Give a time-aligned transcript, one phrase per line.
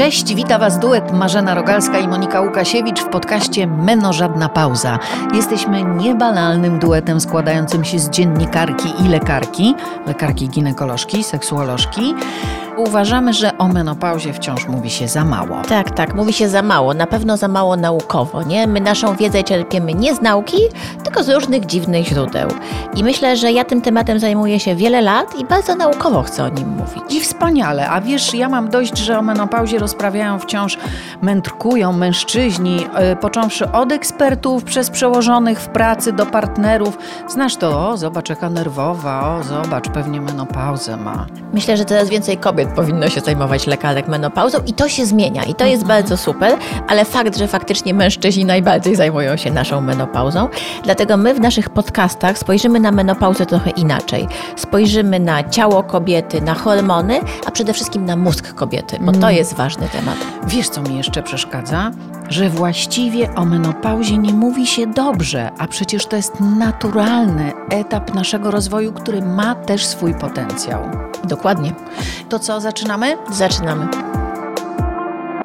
[0.00, 4.98] Cześć, wita Was duet Marzena Rogalska i Monika Łukasiewicz w podcaście Meno Żadna Pauza.
[5.34, 9.74] Jesteśmy niebanalnym duetem składającym się z dziennikarki i lekarki,
[10.06, 12.14] lekarki ginekolożki, seksuolożki.
[12.76, 15.62] Uważamy, że o menopauzie wciąż mówi się za mało.
[15.68, 18.66] Tak, tak, mówi się za mało, na pewno za mało naukowo, nie?
[18.66, 20.56] My naszą wiedzę czerpiemy nie z nauki,
[21.04, 22.48] tylko z różnych dziwnych źródeł.
[22.94, 26.48] I myślę, że ja tym tematem zajmuję się wiele lat i bardzo naukowo chcę o
[26.48, 27.02] nim mówić.
[27.10, 30.78] I wspaniale, a wiesz, ja mam dość, że o menopauzie rozprawiają wciąż,
[31.22, 36.98] mędrkują mężczyźni, yy, począwszy od ekspertów, przez przełożonych w pracy do partnerów.
[37.28, 41.26] Znasz to, o, zobacz jaka nerwowa, o, zobacz, pewnie menopauzę ma.
[41.52, 45.54] Myślę, że coraz więcej kobiet powinno się zajmować lekarek menopauzą i to się zmienia i
[45.54, 46.56] to jest bardzo super,
[46.88, 50.48] ale fakt, że faktycznie mężczyźni najbardziej zajmują się naszą menopauzą,
[50.84, 54.28] dlatego my w naszych podcastach spojrzymy na menopauzę trochę inaczej.
[54.56, 59.54] Spojrzymy na ciało kobiety, na hormony, a przede wszystkim na mózg kobiety, bo to jest
[59.54, 60.16] ważny temat.
[60.46, 61.90] Wiesz, co mi jeszcze przeszkadza?
[62.30, 68.50] Że właściwie o menopauzie nie mówi się dobrze, a przecież to jest naturalny etap naszego
[68.50, 70.82] rozwoju, który ma też swój potencjał.
[71.24, 71.74] Dokładnie.
[72.28, 73.16] To co, zaczynamy?
[73.32, 73.88] Zaczynamy.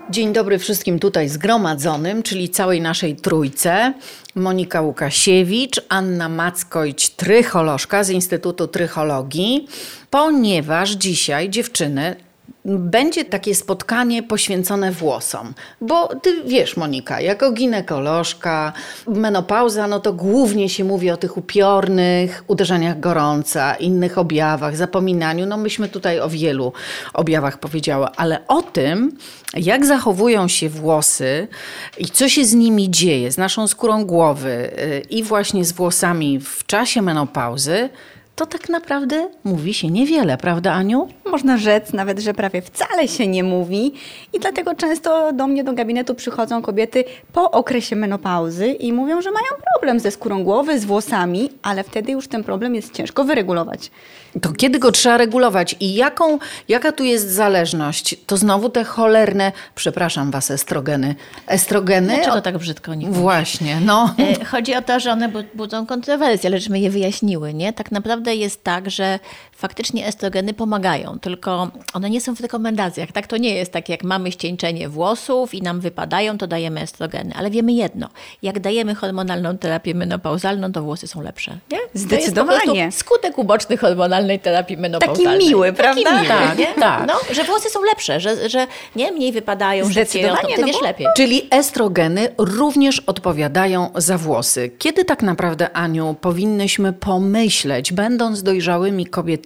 [0.10, 3.94] Dzień dobry wszystkim tutaj zgromadzonym, czyli całej naszej trójce.
[4.36, 9.68] Monika Łukasiewicz, Anna Mackojć-Trycholożka z Instytutu Trychologii,
[10.10, 12.16] ponieważ dzisiaj dziewczyny
[12.66, 15.54] będzie takie spotkanie poświęcone włosom.
[15.82, 18.74] Bo ty wiesz, Monika, jako ginekolożka,
[19.08, 25.46] menopauza, no to głównie się mówi o tych upiornych uderzeniach gorąca, innych objawach, zapominaniu.
[25.46, 26.74] No myśmy tutaj o wielu
[27.14, 29.18] objawach powiedziały, ale o tym,
[29.54, 31.48] jak zachowują się włosy
[31.98, 34.72] i co się z nimi dzieje, z naszą skórą głowy
[35.10, 37.90] i właśnie z włosami w czasie menopauzy,
[38.36, 41.08] to tak naprawdę mówi się niewiele, prawda Aniu?
[41.26, 43.94] Można rzec nawet, że prawie wcale się nie mówi
[44.34, 49.32] i dlatego często do mnie do gabinetu przychodzą kobiety po okresie menopauzy i mówią, że
[49.32, 49.46] mają
[49.76, 53.92] problem ze skórą głowy, z włosami, ale wtedy już ten problem jest ciężko wyregulować.
[54.42, 58.16] To kiedy go trzeba regulować i jaką, jaka tu jest zależność?
[58.28, 61.16] To znowu te cholerne, przepraszam was, estrogeny.
[61.48, 62.14] Estrogeny?
[62.16, 64.14] Dlaczego tak brzydko nie Właśnie, no.
[64.42, 67.74] E, Chodzi o to, że one bu- budzą kontrowersje, ale żeśmy je wyjaśniły, nie?
[67.74, 69.20] Tak naprawdę jest tak, że
[69.56, 73.12] faktycznie estrogeny pomagają, tylko one nie są w rekomendacjach.
[73.12, 77.34] Tak to nie jest tak, jak mamy ścieńczenie włosów i nam wypadają, to dajemy estrogeny.
[77.36, 78.10] Ale wiemy jedno,
[78.42, 81.58] jak dajemy hormonalną terapię menopauzalną, to włosy są lepsze.
[81.72, 81.78] Nie?
[81.94, 82.92] Zdecydowanie.
[82.92, 85.48] Skutek uboczny hormonalnej terapii menopauzalnej.
[85.48, 86.02] miły, prawda?
[86.04, 86.68] Taki miły, Tak, nie?
[86.80, 87.08] tak.
[87.08, 90.76] No, że włosy są lepsze, że, że nie mniej wypadają, że Zdecydowanie, ty no wiesz
[90.80, 91.08] bo- lepiej.
[91.18, 94.72] Czyli estrogeny również odpowiadają za włosy.
[94.80, 99.45] Kiedy tak naprawdę, Aniu, powinnyśmy pomyśleć, będąc dojrzałymi kobietami,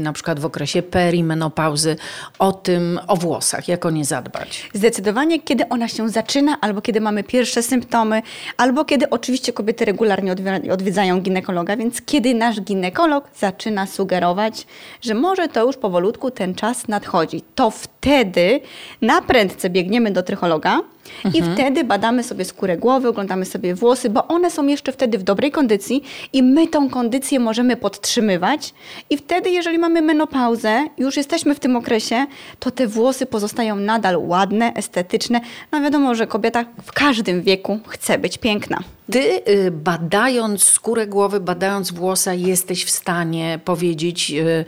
[0.00, 1.96] na przykład w okresie perimenopauzy,
[2.38, 4.70] o tym, o włosach, jak o nie zadbać?
[4.74, 8.22] Zdecydowanie, kiedy ona się zaczyna, albo kiedy mamy pierwsze symptomy,
[8.56, 14.66] albo kiedy oczywiście kobiety regularnie odwi- odwiedzają ginekologa, więc kiedy nasz ginekolog zaczyna sugerować,
[15.00, 18.60] że może to już powolutku ten czas nadchodzi, to wtedy
[19.02, 20.80] na prędce biegniemy do trychologa
[21.34, 25.22] i wtedy badamy sobie skórę głowy, oglądamy sobie włosy, bo one są jeszcze wtedy w
[25.22, 26.02] dobrej kondycji
[26.32, 28.74] i my tą kondycję możemy podtrzymywać
[29.10, 32.26] i wtedy, jeżeli mamy menopauzę, już jesteśmy w tym okresie,
[32.58, 35.40] to te włosy pozostają nadal ładne, estetyczne.
[35.72, 38.78] No wiadomo, że kobieta w każdym wieku chce być piękna.
[39.12, 44.64] Ty, y, badając skórę głowy, badając włosa, jesteś w stanie powiedzieć, y,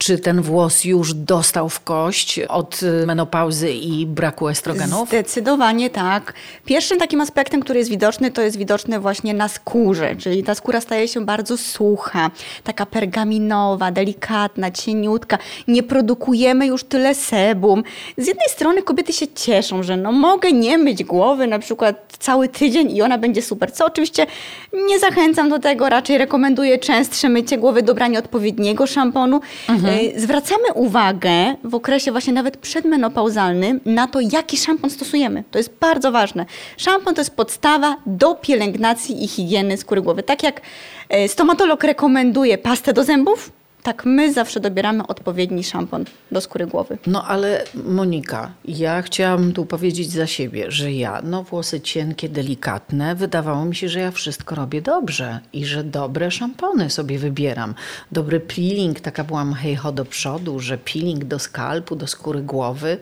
[0.00, 5.08] czy ten włos już dostał w kość od y, menopauzy i braku estrogenów?
[5.08, 6.32] Zdecydowanie tak.
[6.64, 10.80] Pierwszym takim aspektem, który jest widoczny, to jest widoczne właśnie na skórze, czyli ta skóra
[10.80, 12.30] staje się bardzo sucha,
[12.64, 15.38] taka pergaminowa, delikatna, cieniutka.
[15.68, 17.82] Nie produkujemy już tyle sebum.
[18.16, 22.48] Z jednej strony kobiety się cieszą, że no mogę nie myć głowy na przykład cały
[22.48, 24.26] tydzień i ona będzie super, co oczywiście
[24.72, 29.40] nie zachęcam do tego, raczej rekomenduję częstsze mycie głowy, dobranie odpowiedniego szamponu.
[29.90, 35.44] E, Zwracamy uwagę w okresie właśnie nawet przedmenopauzalnym na to, jaki szampon stosujemy.
[35.50, 36.46] To jest bardzo ważne.
[36.76, 40.22] Szampon to jest podstawa do pielęgnacji i higieny skóry głowy.
[40.22, 40.60] Tak jak
[41.08, 43.52] e, stomatolog rekomenduje pastę do zębów,
[43.82, 46.98] tak my zawsze dobieramy odpowiedni szampon do skóry głowy.
[47.06, 53.14] No ale Monika, ja chciałam tu powiedzieć za siebie, że ja, no włosy cienkie, delikatne,
[53.14, 57.74] wydawało mi się, że ja wszystko robię dobrze i że dobre szampony sobie wybieram.
[58.12, 62.98] Dobry peeling, taka byłam hejho do przodu, że peeling do skalpu, do skóry głowy.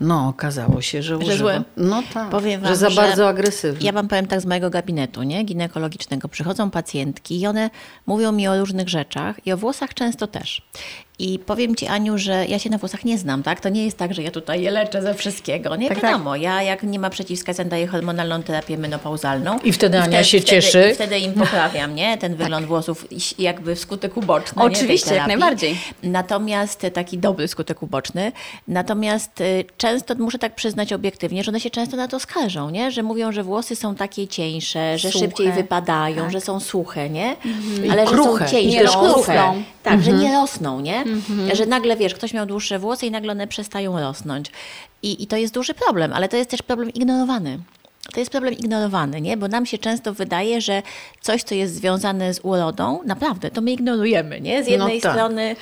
[0.00, 1.38] No, okazało się, że, używam.
[1.38, 1.62] zły.
[1.76, 3.84] No tak, Powiem wam, że za bardzo agresywny.
[3.84, 5.44] Ja wam powiem tak z mojego gabinetu, nie?
[5.44, 6.28] Ginekologicznego.
[6.28, 7.70] Przychodzą pacjentki i one
[8.06, 10.62] mówią mi o różnych rzeczach i o włosach często też.
[11.20, 13.60] I powiem Ci, Aniu, że ja się na włosach nie znam, tak?
[13.60, 15.76] To nie jest tak, że ja tutaj je leczę ze wszystkiego.
[15.76, 19.58] Nie Tak, wiadomo, ja jak nie ma przeciwwskazań, daję hormonalną terapię menopauzalną.
[19.58, 20.88] I wtedy Ania się wtedy, cieszy.
[20.92, 22.18] I wtedy im poprawiam, nie?
[22.18, 24.62] Ten wygląd włosów i- jakby skutek uboczny.
[24.62, 25.76] Oczywiście, jak najbardziej.
[26.02, 28.32] Natomiast e, taki dobry skutek uboczny.
[28.68, 32.90] Natomiast y, często muszę tak przyznać obiektywnie, że one się często na to skarżą, nie?
[32.90, 35.24] Że mówią, że włosy są takie cieńsze, że Suche.
[35.24, 37.36] szybciej wypadają, że są suche, nie?
[37.84, 38.44] I Ale że kruche.
[38.44, 39.06] są cieńsze, Nie kruche.
[39.36, 39.62] rosną.
[39.82, 41.04] Tak, że nie rosną, nie?
[41.52, 44.52] Że nagle wiesz, ktoś miał dłuższe włosy i nagle one przestają rosnąć.
[45.02, 47.58] I, I to jest duży problem, ale to jest też problem ignorowany.
[48.12, 49.36] To jest problem ignorowany, nie?
[49.36, 50.82] Bo nam się często wydaje, że
[51.20, 54.64] coś, co jest związane z urodą, naprawdę, to my ignorujemy, nie?
[54.64, 55.12] Z jednej tak.
[55.12, 55.56] strony,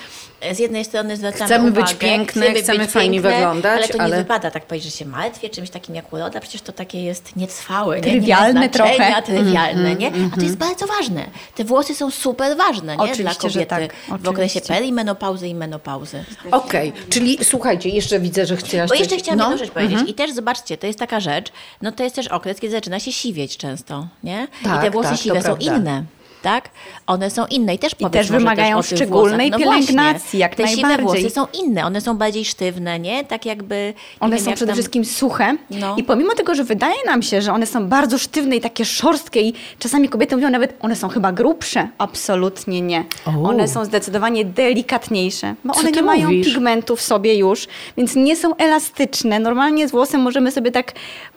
[0.53, 4.17] z jednej strony zwracamy Chcemy być uwagę, piękne, chcemy fajnie wyglądać, ale to nie ale-
[4.17, 7.97] wypada tak powiedzieć, że się martwię czymś takim jak uroda, przecież to takie jest nietrwałe,
[8.00, 8.03] nie?
[8.03, 9.23] Trywialne nie trochę.
[9.23, 10.12] trywialne, nie?
[10.33, 11.27] A to jest bardzo ważne.
[11.55, 13.03] Te włosy są super ważne, nie?
[13.03, 13.67] Oczywiście, Dla kobiety
[14.09, 14.21] tak.
[14.21, 16.25] w okresie perimenopauzy i menopauzy.
[16.50, 18.88] Okej, czyli słuchajcie, jeszcze widzę, że chciałaś...
[18.88, 19.44] Bo coś- jeszcze chciałam no.
[19.50, 19.99] jedną rzecz powiedzieć.
[20.06, 21.53] I też zobaczcie, to jest taka rzecz,
[21.83, 24.49] no to jest też okres, kiedy zaczyna się siwieć często, nie?
[24.65, 25.77] Tak, I te włosy tak, siwe są prawda.
[25.77, 26.05] inne.
[26.47, 26.71] Tak?
[27.07, 29.51] One są inne i też powiesz też wymagają też szczególnej.
[29.51, 30.41] No pielęgnacji, właśnie.
[30.41, 31.07] jak Te siwe najbardziej.
[31.23, 33.25] włosy są inne, one są bardziej sztywne, nie?
[33.25, 33.75] Tak jakby...
[33.75, 35.95] nie One wiem, są jak przede tam- wszystkim suche No.
[35.99, 39.41] i pomimo tego, że wydaje nam się, że one są bardzo sztywne i takie szorstkie
[39.41, 41.89] i czasami kobiety mówią nawet, one są chyba grubsze.
[41.99, 43.05] Absolutnie nie.
[43.27, 43.31] O.
[43.49, 46.47] One są zdecydowanie delikatniejsze, bo Co one nie mają mówisz?
[46.47, 47.67] pigmentu w sobie już,
[47.97, 49.39] więc nie są elastyczne.
[49.39, 50.93] Normalnie z włosem możemy sobie tak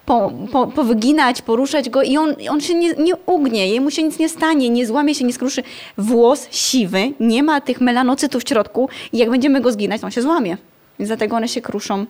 [0.05, 4.19] po, po, powyginać, poruszać go i on, on się nie, nie ugnie, jemu się nic
[4.19, 5.63] nie stanie, nie złamie się, nie skruszy.
[5.97, 10.11] Włos siwy nie ma tych melanocytów w środku i jak będziemy go zginać, to on
[10.11, 10.57] się złamie.
[10.99, 12.05] Więc dlatego one się kruszą.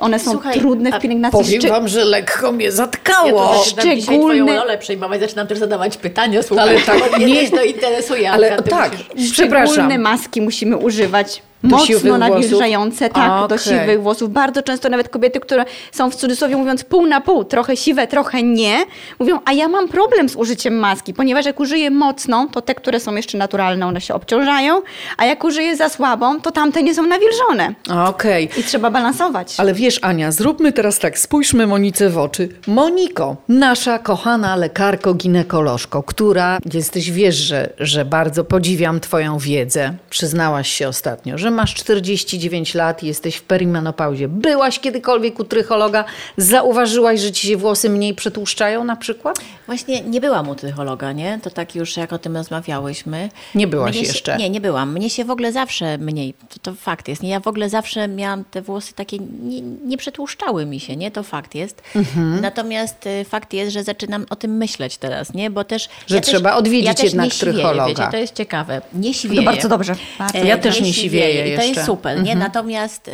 [0.00, 1.38] One są Słuchaj, trudne w pielęgnacji.
[1.44, 3.64] Powiem Szczy- wam, że lekko mnie Ja zatkało.
[3.64, 8.30] zaczynam dzisiaj twoją rolę przejmować, zaczynam też zadawać pytania, słuchaj, Ale tak, nie- to interesuje.
[8.32, 8.90] Ale tak,
[9.32, 9.66] przepraszam.
[9.74, 11.42] Szczególne maski musimy używać.
[11.64, 13.58] Do Mocno nawilżające, tak, do Okej.
[13.58, 14.32] siwych włosów.
[14.32, 18.42] Bardzo często nawet kobiety, które są w cudzysłowie mówiąc pół na pół, trochę siwe, trochę
[18.42, 18.84] nie,
[19.18, 23.00] mówią, a ja mam problem z użyciem maski, ponieważ jak użyję mocną, to te, które
[23.00, 24.82] są jeszcze naturalne, one się obciążają,
[25.16, 27.74] a jak użyję za słabą, to tamte nie są nawilżone.
[28.06, 28.50] Okej.
[28.56, 29.54] I trzeba balansować.
[29.58, 32.48] Ale wiesz, Ania, zróbmy teraz tak, spójrzmy Monice w oczy.
[32.66, 39.94] Moniko, nasza kochana lekarko ginekolożko, która, jesteś, wiesz, że, że bardzo podziwiam twoją wiedzę.
[40.10, 44.28] Przyznałaś się ostatnio, że masz 49 lat i jesteś w perimenopauzie.
[44.28, 46.04] Byłaś kiedykolwiek u trychologa?
[46.36, 49.40] Zauważyłaś, że ci się włosy mniej przetłuszczają na przykład?
[49.66, 51.40] Właśnie nie byłam u trychologa, nie?
[51.42, 53.28] To tak już jak o tym rozmawiałyśmy.
[53.54, 54.36] Nie byłaś Mnie się- jeszcze.
[54.36, 54.92] Nie, nie byłam.
[54.92, 57.30] Mnie się w ogóle zawsze mniej, to, to fakt jest, nie?
[57.30, 61.10] Ja w ogóle zawsze miałam te włosy takie, nie, nie przetłuszczały mi się, nie?
[61.10, 61.82] To fakt jest.
[61.96, 62.40] Mhm.
[62.40, 65.50] Natomiast y, fakt jest, że zaczynam o tym myśleć teraz, nie?
[65.50, 65.88] Bo też...
[66.06, 67.86] Że też, trzeba odwiedzić ja też jednak nie trychologa.
[67.86, 68.82] Wiecie, to jest ciekawe.
[68.94, 69.40] Nie siwieję.
[69.40, 69.94] To bardzo dobrze.
[70.18, 71.66] Bardzo E, Ja też nie siwieję I to jeszcze.
[71.66, 72.34] jest super, nie?
[72.36, 73.12] Natomiast y,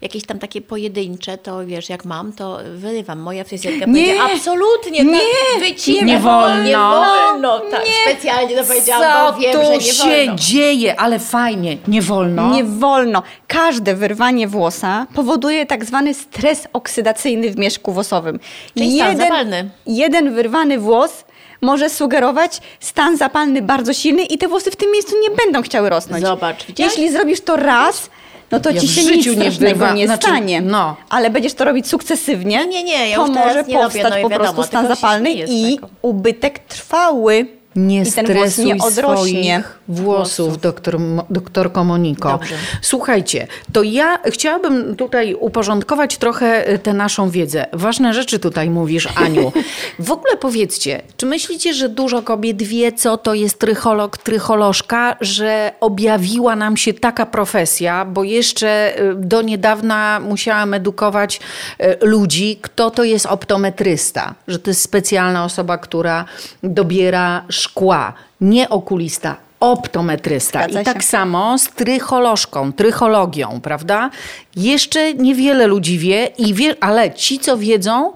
[0.00, 3.18] jakieś tam takie pojedyncze, to wiesz, jak mam, to wyrywam.
[3.20, 4.02] Moja fryzjerka Nie.
[4.04, 5.12] powiedziała, absolutnie, Nie.
[5.18, 6.04] tak, wycinaj.
[6.04, 6.62] Nie wolno.
[6.64, 7.82] Nie wolno, tak.
[8.06, 10.34] Specjalnie to powiedziałam, Co bo wiem, tu że nie się wolno.
[10.36, 11.00] dzieje?
[11.00, 12.54] Ale fajnie, nie wolno.
[12.54, 13.22] Nie wolno.
[13.46, 18.40] Każde wyrwanie włosa powoduje tak zwany stres oksydacyjny w mieszku włosowym.
[18.78, 19.70] Czyli zapalny.
[19.86, 21.24] jeden wyrwany włos
[21.60, 25.90] może sugerować stan zapalny bardzo silny i te włosy w tym miejscu nie będą chciały
[25.90, 26.24] rosnąć.
[26.24, 26.92] Zobacz, widziałaś?
[26.96, 28.10] Jeśli zrobisz to raz,
[28.50, 30.60] no to Ja ci się nic nie strasznego wyrwa- nie znaczy, stanie.
[30.60, 30.96] no.
[31.08, 32.56] Ale będziesz to robić sukcesywnie.
[32.58, 35.30] Nie, nie, nie, ja to może nie robię, powstać no po wiadomo, prostu stan zapalny
[35.32, 35.88] i tego.
[36.02, 37.46] ubytek trwały.
[37.76, 39.62] Nie I stresuj nie odrośnie.
[39.62, 40.98] swoich włosów, doktor,
[41.30, 42.28] doktorko Moniko.
[42.28, 42.54] Dobrze.
[42.82, 47.66] Słuchajcie, to ja chciałabym tutaj uporządkować trochę y, tę naszą wiedzę.
[47.72, 49.52] Ważne rzeczy tutaj mówisz, Aniu.
[49.98, 55.72] W ogóle powiedzcie, czy myślicie, że dużo kobiet wie, co to jest trycholog, trycholożka, że
[55.80, 61.40] objawiła nam się taka profesja, bo jeszcze y, do niedawna musiałam edukować
[61.80, 66.24] y, ludzi, kto to jest optometrysta, że to jest specjalna osoba, która
[66.62, 70.66] dobiera szkła, nie okulista, optometrysta.
[70.66, 74.10] I tak samo z trycholożką, trychologią, prawda?
[74.56, 78.12] Jeszcze niewiele ludzi wie, i wie ale ci, co wiedzą,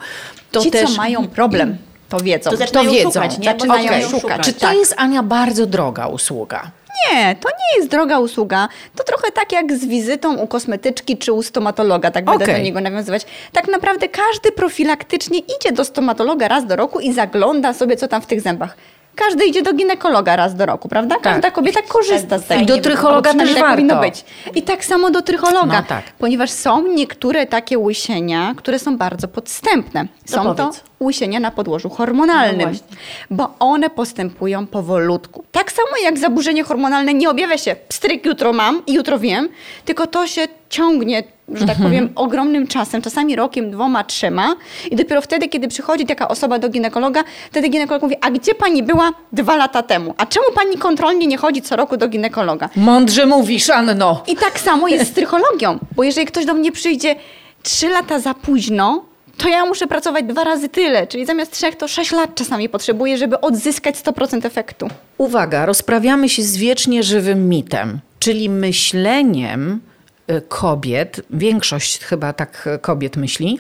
[0.50, 0.90] to Ci, też...
[0.90, 1.76] co mają problem,
[2.08, 2.50] to wiedzą.
[2.50, 3.10] To to zaczynają wiedzą.
[3.10, 3.44] szukać, nie?
[3.44, 4.20] Zaczynają zaczynają szukać.
[4.20, 4.46] szukać.
[4.46, 4.74] Czy to Tak.
[4.76, 6.70] jest, Ania, bardzo droga usługa?
[7.12, 8.68] Nie, to nie jest droga usługa.
[8.96, 12.56] To trochę tak jak z wizytą u kosmetyczki czy u stomatologa, tak będę Okej.
[12.56, 13.26] do niego nawiązywać.
[13.52, 18.22] Tak naprawdę każdy profilaktycznie idzie do stomatologa raz do roku i zagląda sobie, co tam
[18.22, 18.76] w tych zębach.
[19.14, 21.16] Każdy idzie do ginekologa raz do roku, prawda?
[21.22, 21.54] Każda Tak.
[21.54, 22.62] kobieta korzysta z tego.
[22.62, 24.10] I do trychologa też tak powinno warto.
[24.10, 24.24] być.
[24.54, 25.80] I tak samo do trychologa.
[25.80, 26.04] No tak.
[26.18, 30.06] Ponieważ są niektóre takie łysienia, które są bardzo podstępne.
[30.24, 30.84] Są to powiedz.
[31.04, 32.78] Łysenia na podłożu hormonalnym, No
[33.30, 35.44] bo one postępują powolutku.
[35.52, 39.48] Tak samo jak zaburzenie hormonalne nie objawia się pstryk jutro mam i jutro wiem,
[39.84, 41.22] tylko to się ciągnie,
[41.54, 44.54] że tak powiem, ogromnym czasem, czasami rokiem, dwoma, trzema
[44.90, 48.82] i dopiero wtedy, kiedy przychodzi taka osoba do ginekologa, wtedy ginekolog mówi, a gdzie pani
[48.82, 50.14] była dwa lata temu?
[50.18, 52.68] A czemu pani kontrolnie nie chodzi co roku do ginekologa?
[52.76, 54.22] Mądrze mówisz, Anno.
[54.26, 57.16] I tak samo jest z trychologią, bo jeżeli ktoś do mnie przyjdzie
[57.62, 59.04] trzy lata za późno,
[59.36, 63.18] to ja muszę pracować dwa razy tyle, czyli zamiast trzech to sześć lat czasami potrzebuję,
[63.18, 64.88] żeby odzyskać 100% efektu.
[65.18, 69.80] Uwaga, rozprawiamy się z wiecznie żywym mitem, czyli myśleniem
[70.30, 73.58] y, kobiet, większość chyba tak y, kobiet myśli,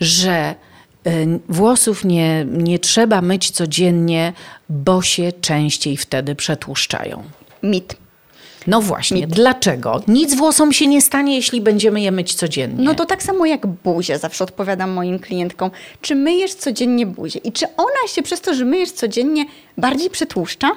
[0.00, 0.54] że
[1.06, 4.32] y, włosów nie, nie trzeba myć codziennie,
[4.68, 7.22] bo się częściej wtedy przetłuszczają.
[7.62, 8.01] Mit.
[8.66, 10.02] No właśnie, dlaczego?
[10.08, 12.84] Nic włosom się nie stanie, jeśli będziemy je myć codziennie.
[12.84, 15.70] No to tak samo jak buzię, zawsze odpowiadam moim klientkom.
[16.00, 17.40] Czy myjesz codziennie buzię?
[17.44, 19.44] I czy ona się przez to, że myjesz codziennie,
[19.78, 20.70] bardziej przetłuszcza?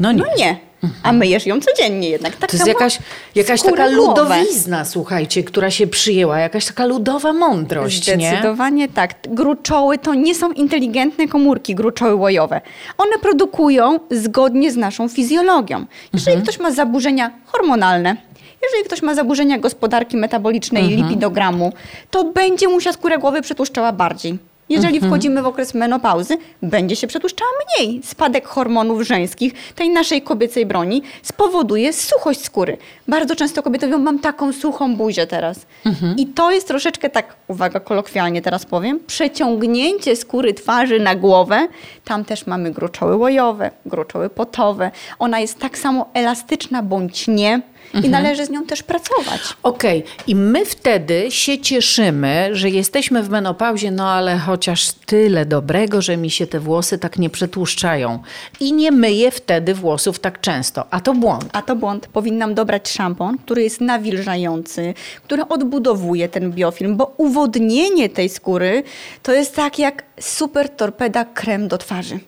[0.00, 0.18] No nie.
[0.18, 0.56] No nie.
[1.02, 2.36] A myjesz ją codziennie jednak.
[2.36, 2.98] Tak To jest jakaś,
[3.34, 3.92] jakaś taka głowy.
[3.96, 8.14] ludowizna, słuchajcie, która się przyjęła, jakaś taka ludowa mądrość, nie?
[8.28, 9.14] Zdecydowanie tak.
[9.28, 12.60] Gruczoły to nie są inteligentne komórki, gruczoły łojowe.
[12.98, 15.84] One produkują zgodnie z naszą fizjologią.
[16.12, 16.42] Jeżeli Mhm.
[16.42, 18.16] ktoś ma zaburzenia hormonalne,
[18.62, 21.02] jeżeli ktoś ma zaburzenia gospodarki metabolicznej Mhm.
[21.08, 21.72] lipidogramu,
[22.10, 24.38] to będzie mu się skórę głowy przetłuszczała bardziej.
[24.72, 25.10] Jeżeli Mhm.
[25.12, 28.00] wchodzimy w okres menopauzy, będzie się przetłuszczała mniej.
[28.04, 32.76] Spadek hormonów żeńskich, tej naszej kobiecej broni, spowoduje suchość skóry.
[33.08, 35.66] Bardzo często kobiety mówią, mam taką suchą buzię teraz.
[35.86, 36.16] Mhm.
[36.16, 41.68] I to jest troszeczkę tak, uwaga, kolokwialnie teraz powiem, przeciągnięcie skóry twarzy na głowę.
[42.04, 44.90] Tam też mamy gruczoły łojowe, gruczoły potowe.
[45.18, 47.60] Ona jest tak samo elastyczna bądź nie
[47.94, 49.40] i należy z nią też pracować.
[49.62, 56.02] Okej, i my wtedy się cieszymy, że jesteśmy w menopauzie, no ale chociaż tyle dobrego,
[56.02, 58.22] że mi się te włosy tak nie przetłuszczają.
[58.60, 61.44] I nie myję wtedy włosów tak często, a to błąd.
[61.52, 62.06] A to błąd.
[62.06, 64.94] Powinnam dobrać szampon, który jest nawilżający,
[65.24, 68.82] który odbudowuje ten biofilm, bo uwodnienie tej skóry
[69.22, 72.18] to jest tak jak super torpeda krem do twarzy.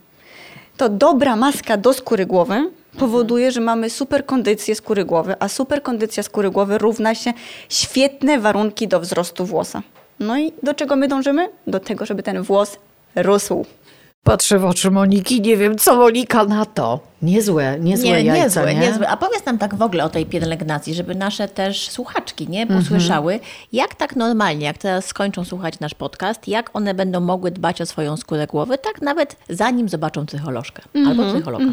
[0.76, 5.82] To dobra maska do skóry głowy powoduje, że mamy super kondycję skóry głowy, a super
[5.82, 7.32] kondycja skóry głowy równa się
[7.68, 9.82] świetne warunki do wzrostu włosa.
[10.20, 11.48] No i do czego my dążymy?
[11.66, 12.76] Do tego, żeby ten włos
[13.16, 13.66] rósł.
[14.24, 17.00] Patrzę w oczy Moniki, nie wiem, co Monika na to.
[17.22, 18.80] Niezłe, niezłe Nie, jajca, niezłe, nie?
[18.80, 19.08] niezłe.
[19.08, 23.40] A powiedz nam tak w ogóle o tej pielęgnacji, żeby nasze też słuchaczki nie posłyszały,
[23.72, 27.86] jak tak normalnie, jak teraz skończą słuchać nasz podcast, jak one będą mogły dbać o
[27.86, 31.64] swoją skórę głowy, tak nawet zanim zobaczą psycholożkę albo psychologa.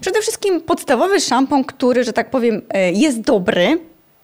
[0.00, 3.80] Przede wszystkim podstawowy szampon, który, że tak powiem, e, jest dobry,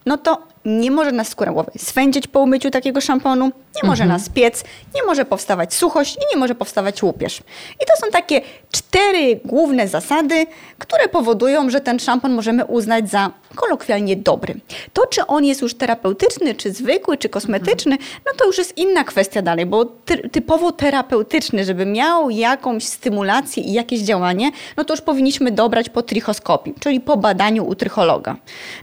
[0.06, 3.50] no to nie może nas skóra głowy swędzić po umyciu takiego szamponu,
[3.83, 4.64] nie może nas piec,
[4.95, 7.38] nie może powstawać suchość i nie może powstawać łupież.
[7.83, 8.40] I to są takie
[8.71, 10.47] cztery główne zasady,
[10.79, 14.55] które powodują, że ten szampon możemy uznać za kolokwialnie dobry.
[14.93, 19.05] To, czy on jest już terapeutyczny, czy zwykły, czy kosmetyczny, no to już jest inna
[19.05, 24.95] kwestia dalej, bo ty typowo terapeutyczny, żeby miał jakąś stymulację i jakieś działanie, no to
[24.95, 28.37] już powinniśmy dobrać po trichoskopii, czyli po badaniu u trychologa.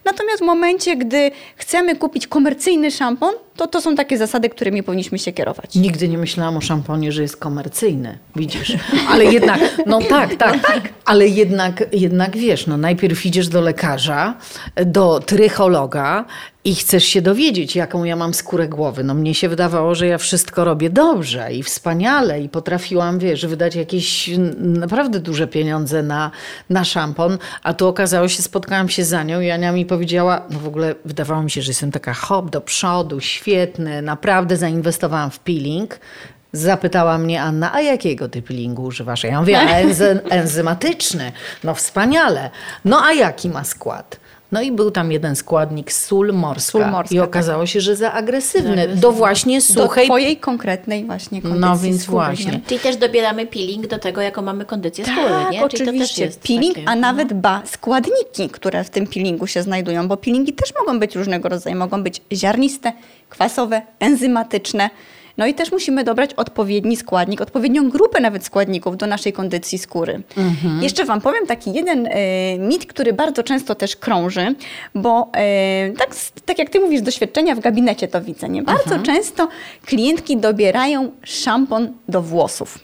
[0.06, 1.32] Natomiast w momencie, gdy
[1.68, 5.76] chcemy kupić komercyjny szampon, to to są takie zasady, którymi powinniśmy się kierować.
[5.76, 8.78] Nigdy nie myślałam o szamponie, że jest komercyjny, widzisz.
[9.10, 10.60] Ale jednak, no tak, tak,
[11.06, 14.34] ale jednak, jednak wiesz, no najpierw idziesz do lekarza,
[14.86, 16.26] do trychologa
[16.68, 19.04] i chcesz się dowiedzieć, jaką ja mam skórę głowy.
[19.04, 23.76] No mnie się wydawało, że ja wszystko robię dobrze i wspaniale i potrafiłam, wiesz, wydać
[23.76, 26.32] jakieś naprawdę duże pieniądze na,
[26.70, 30.60] na szampon, a tu okazało się, spotkałam się za nią i Ania mi powiedziała, no
[30.60, 35.40] w ogóle wydawało mi się, że jestem taka hop do przodu, świetny, naprawdę zainwestowałam w
[35.40, 36.00] peeling.
[36.52, 39.24] Zapytała mnie Anna, a jakiego ty peelingu używasz?
[39.24, 41.32] Ja mówię, a enzy, enzymatyczny.
[41.64, 42.50] No wspaniale.
[42.86, 44.27] No a jaki ma skład?
[44.52, 46.72] No i był tam jeden składnik, sól morska.
[46.72, 47.28] Sól morska, I tak.
[47.28, 48.88] okazało się, że za agresywny.
[48.96, 50.06] Do właśnie Do suchej...
[50.06, 52.52] twojej konkretnej właśnie kondycji No więc skóry, właśnie.
[52.52, 52.62] nie?
[52.68, 55.60] Czyli też dobieramy peeling do tego, jaką mamy kondycję skóry, Tak, nie?
[55.60, 56.26] Czyli to też oczywiście.
[56.26, 57.02] jest peeling, takie, a no.
[57.02, 61.50] nawet ba, składniki, które w tym peelingu się znajdują, bo peelingi też mogą być różnego
[61.50, 61.76] rodzaju.
[61.76, 62.94] Mogą być ziarniste,
[63.30, 64.90] kwasowe, enzymatyczne.
[65.38, 70.22] No i też musimy dobrać odpowiedni składnik, odpowiednią grupę nawet składników do naszej kondycji skóry.
[70.38, 70.84] Mhm.
[70.84, 72.12] Jeszcze Wam powiem taki jeden e,
[72.60, 74.56] mit, który bardzo często też krąży,
[74.96, 76.16] bo e, tak,
[76.46, 78.64] tak jak Ty mówisz, z doświadczenia w gabinecie to widzę, nie?
[78.64, 79.04] Bardzo Mhm.
[79.04, 79.48] często
[79.86, 82.80] klientki dobierają szampon do włosów.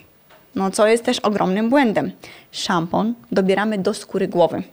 [0.55, 2.11] No, co jest też ogromnym błędem.
[2.51, 4.63] Szampon dobieramy do skóry głowy.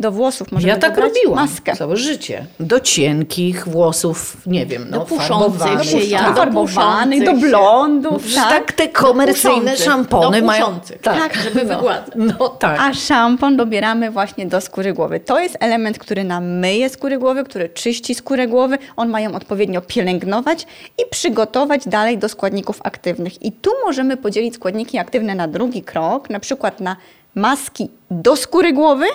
[0.00, 1.76] Do włosów możemy Ja tak robiłam maskę.
[1.76, 2.46] całe życie.
[2.60, 6.28] Do cienkich włosów, nie wiem, no, Do puszących się ja- tak.
[6.28, 10.66] do farbowanych, do blondów, Tak, tak te komercyjne szampony do mają.
[10.66, 11.00] puszących.
[11.02, 12.14] Tak, żeby no, wygładzać.
[12.16, 12.80] No tak.
[12.80, 15.20] A szampon dobieramy właśnie do skóry głowy.
[15.20, 18.78] To jest element, który nam myje skórę głowy, który czyści skórę głowy.
[18.96, 20.66] On ma ją odpowiednio pielęgnować
[20.98, 23.42] i przygotować dalej do składników aktywnych.
[23.42, 26.96] I tu możemy podzielić składniki aktywne na drugi krok, na przykład na
[27.34, 29.06] maski do skóry głowy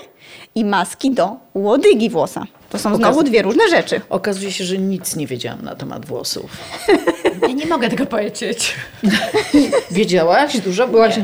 [0.55, 2.45] i maski do łodygi włosa.
[2.69, 4.01] To są znowu Okaz- dwie różne rzeczy.
[4.09, 6.51] Okazuje się, że nic nie wiedziałam na temat włosów.
[7.41, 8.75] Ja nie mogę tego powiedzieć.
[9.91, 10.87] Wiedziałaś dużo?
[10.87, 11.15] Byłaś...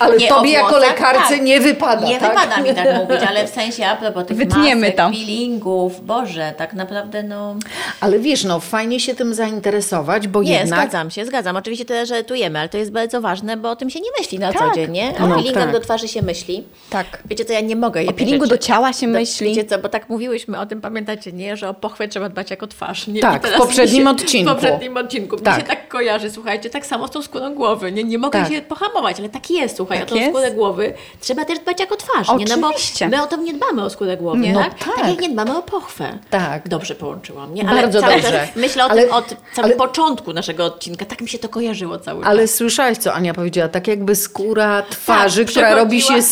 [0.00, 1.42] Ale Nie, tobie jako włosach, lekarce tak.
[1.42, 2.30] nie wypada, Nie tak?
[2.34, 5.10] wypada mi tak mówić, ale w sensie a propos tych Wytniemy masek, to.
[5.10, 7.56] peelingów, Boże, tak naprawdę no...
[8.00, 10.80] Ale wiesz, no fajnie się tym zainteresować, bo Nie, jednak...
[10.80, 11.56] zgadzam się, zgadzam.
[11.56, 14.52] Oczywiście też żartujemy, ale to jest bardzo ważne, bo o tym się nie myśli na
[14.52, 14.74] co Tak.
[14.74, 15.12] dzień, nie?
[15.18, 15.72] O No, peelingach tak.
[15.72, 16.64] do twarzy się myśli.
[16.90, 17.22] Tak.
[17.24, 19.46] Wiecie co, ja nie mogę O peelingu do ciała się Do- myśli.
[19.54, 21.56] Wiecie co, bo tak mówiłyśmy o tym, pamiętacie, nie?
[21.56, 23.06] Że o pochwę trzeba dbać jako twarz.
[23.06, 23.20] Nie?
[23.20, 24.50] Tak, w poprzednim się, odcinku.
[24.50, 25.36] W poprzednim odcinku.
[25.36, 25.54] Tak.
[25.56, 27.92] Mi się tak kojarzy, słuchajcie, tak samo z tą skórą głowy.
[27.92, 28.52] Nie, nie mogę Tak.
[28.52, 30.30] się pohamować, ale tak jest, słuchaj, Tak o tą jest.
[30.30, 32.44] skórę głowy trzeba też dbać jako twarz, nie?
[32.48, 33.08] No bo Oczywiście.
[33.08, 34.38] my o to nie dbamy o skórę głowy.
[34.52, 34.78] No tak?
[34.96, 35.08] tak.
[35.08, 36.18] jak nie dbamy o pochwę.
[36.30, 36.68] Tak.
[36.68, 37.64] Dobrze połączyłam, nie?
[37.64, 38.48] Bardzo cały dobrze.
[38.56, 41.04] Myślę o Ale- tym od samego ale- początku naszego odcinka.
[41.04, 42.54] Tak mi się to kojarzyło cały Ale czas.
[42.54, 43.68] słyszałaś, co Ania powiedziała?
[43.68, 46.22] Tak jakby skóra twarzy, Tak, która robi się i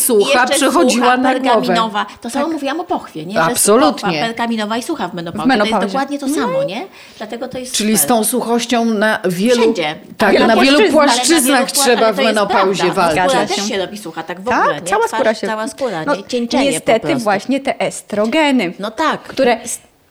[0.43, 2.05] sucha, jeszcze przechodziła sucha, na głowę.
[2.21, 3.35] To samo mówiłam o pochwie, nie?
[3.35, 4.11] Że Absolutnie.
[4.11, 5.45] Pochwa pergaminowa i sucha w menopauzie.
[5.45, 5.77] W menopauzie.
[5.77, 6.87] To jest dokładnie to samo, nie?
[7.19, 8.17] Dlatego to jest Czyli z super.
[8.17, 9.95] tą suchością na wielu, Wszędzie.
[10.19, 11.73] tak, na wielu płaszczyznach.
[11.73, 13.23] trzeba w menopauzie walczyć.
[13.25, 13.79] Skóra też się.
[13.79, 14.91] robi sucha, tak w ogóle, Tak, nie?
[14.91, 15.47] cała skóra się...
[15.47, 16.25] Cała skóra, no, nie?
[16.25, 19.23] Cieńczeje po Niestety właśnie te estrogeny, No tak.
[19.23, 19.59] które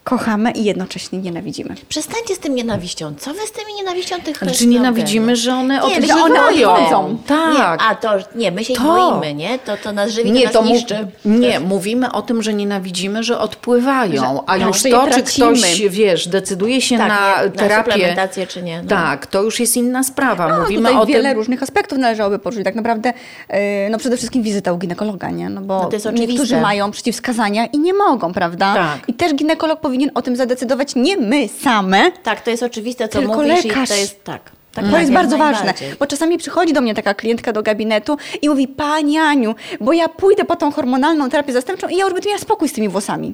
[0.03, 1.75] kochamy i jednocześnie nienawidzimy.
[1.89, 3.13] Przestańcie z tym nienawiścią.
[3.19, 4.73] Co wy z tymi nienawiścią tych Czy estrogenów?
[4.73, 6.27] nienawidzimy, że one nie, odbywają?
[6.27, 6.67] ich boimy.
[6.67, 7.17] odchodzą.
[7.27, 7.53] Tak.
[7.53, 8.83] Nie, a to, nie, my się ich To.
[9.11, 9.59] boimy, nie?
[9.59, 11.07] To, to nas żywi, Nie, to nas niszczy.
[11.25, 15.81] nie, mówimy o tym, że nienawidzimy, że odpływają, a no, już że to, czy ktoś,
[15.89, 18.89] wiesz, decyduje się Tak, na nie, na terapię, suplementację czy nie, no.
[18.89, 20.47] tak, to już jest inna sprawa.
[20.49, 22.63] No, mówimy tutaj o wiele tym, różnych aspektów należałoby poruszyć.
[22.65, 23.13] Tak naprawdę,
[23.49, 23.55] yy,
[23.91, 25.49] no przede wszystkim wizyta u ginekologa, nie?
[25.49, 26.31] No bo No to jest oczywiste.
[26.31, 28.73] niektórzy mają przeciwwskazania i nie mogą, prawda?
[28.73, 29.09] Tak.
[29.09, 33.19] I też ginekolog powinien o tym zadecydować nie my same, Tak, to jest oczywiste, co
[33.19, 33.89] Tylko mówisz lekarz.
[33.89, 34.51] i to jest tak.
[34.73, 38.17] Tak To tak, jest bardzo ważne, bo czasami przychodzi do mnie taka klientka do gabinetu
[38.41, 42.13] i mówi, Pani Aniu, bo ja pójdę po tą hormonalną terapię zastępczą i ja już
[42.13, 43.33] będę miała spokój z tymi włosami.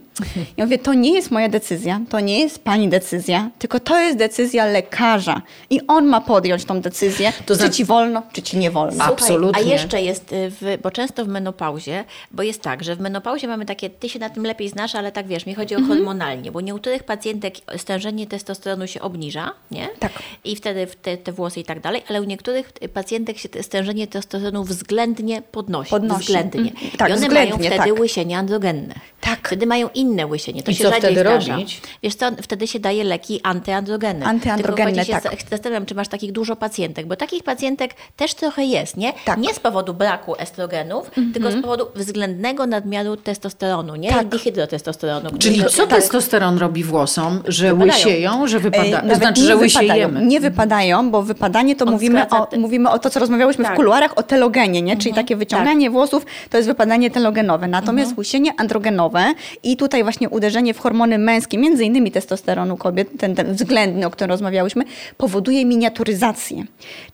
[0.58, 4.18] Ja mówię, to nie jest moja decyzja, to nie jest Pani decyzja, tylko to jest
[4.18, 8.58] decyzja lekarza i on ma podjąć tą decyzję, To czy znaczy- Ci wolno, czy Ci
[8.58, 8.92] nie wolno.
[8.94, 9.64] Słuchaj, Absolutnie.
[9.64, 13.48] A jeszcze jest, y, w, bo często w menopauzie, bo jest tak, że w menopauzie
[13.48, 15.98] mamy takie, ty się na tym lepiej znasz, ale tak wiesz, mi chodzi o Mhm.
[15.98, 19.88] hormonalnie, bo u niektórych pacjentek stężenie testosteronu się obniża, nie?
[20.00, 20.12] Tak.
[20.44, 23.50] I wtedy w te, te włosy i tak dalej, ale u niektórych y, pacjentek się
[23.50, 25.90] te stężenie testosteronu względnie podnosi.
[25.90, 26.22] Podnosi.
[26.24, 26.60] Względnie.
[26.72, 26.92] Mhm.
[26.98, 28.00] Tak, I one względnie, mają wtedy tak.
[28.00, 28.94] łysienie androgenne.
[29.22, 29.48] Tak.
[29.48, 30.64] Wtedy mają inne łysienie.
[30.64, 31.54] To I się co wtedy zdarza.
[31.54, 31.82] robić?
[32.04, 34.26] Wiesz co, wtedy się daje leki antyandrogenne.
[34.26, 35.40] Antyandrogenne, Tylko właśnie tak.
[35.42, 39.14] się zastanawiam, czy masz takich dużo pacjentek, bo takich pacjentek też trochę jest, nie?
[39.26, 39.38] Tak.
[39.40, 44.10] Nie z powodu braku estrogenów, tylko z powodu względnego nadmiaru testosteronu, nie?
[44.10, 44.28] Tak.
[44.28, 45.30] Dihydrotestosteronu.
[45.40, 47.44] Czyli co testosteron robi włosom?
[47.48, 47.94] Że Wypadają.
[47.94, 50.26] łysieją, że Ej, wypada, nawet znaczy, nie że wypadają, łysiejemy.
[50.26, 53.76] nie wypadają, bo wypadanie to On mówimy o, mówimy o to, co rozmawiałyśmy w Tak.
[53.76, 54.98] kuluarach, o telogenie, nie?
[54.98, 55.40] czyli takie Tak.
[55.40, 57.68] wyciąganie włosów to jest wypadanie telogenowe.
[57.68, 58.18] Natomiast Mhm.
[58.20, 63.54] łysienie androgenowe i tutaj właśnie uderzenie w hormony męskie, między innymi testosteronu kobiet, ten, ten
[63.54, 64.84] względny, o którym rozmawiałyśmy,
[65.18, 66.64] powoduje miniaturyzację.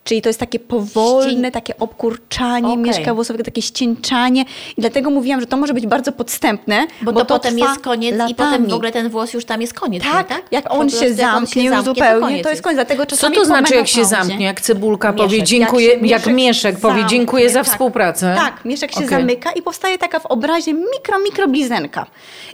[0.04, 2.78] Czyli to jest takie powolne, takie obkurczanie Okej.
[2.78, 4.44] mieszka włosowego, takie ścięczanie
[4.76, 8.14] i dlatego mówiłam, że to może być bardzo podstępne, Bo, to, potem trwa jest koniec
[8.14, 8.34] i latami.
[8.34, 10.02] potem w ogóle ten włos już tam jest koniec.
[10.02, 10.44] Tak, nie, tak?
[10.50, 12.76] jak on się jak on zamknie już to zupełnie, to, koniec jest koniec.
[12.76, 14.46] Dlatego Co czasami to po znaczy, jak się menopauzie- zamknie?
[14.46, 15.24] Jak cebulka Mieszek.
[15.26, 17.72] powie Jak dziękuję, się jak mieszek mieszek powie zamknie, dziękuję za tak.
[17.72, 18.34] współpracę?
[18.36, 19.08] Tak, mieszek się Okej.
[19.08, 22.06] zamyka i powstaje taka w obrazie mikro, mikro blizenka.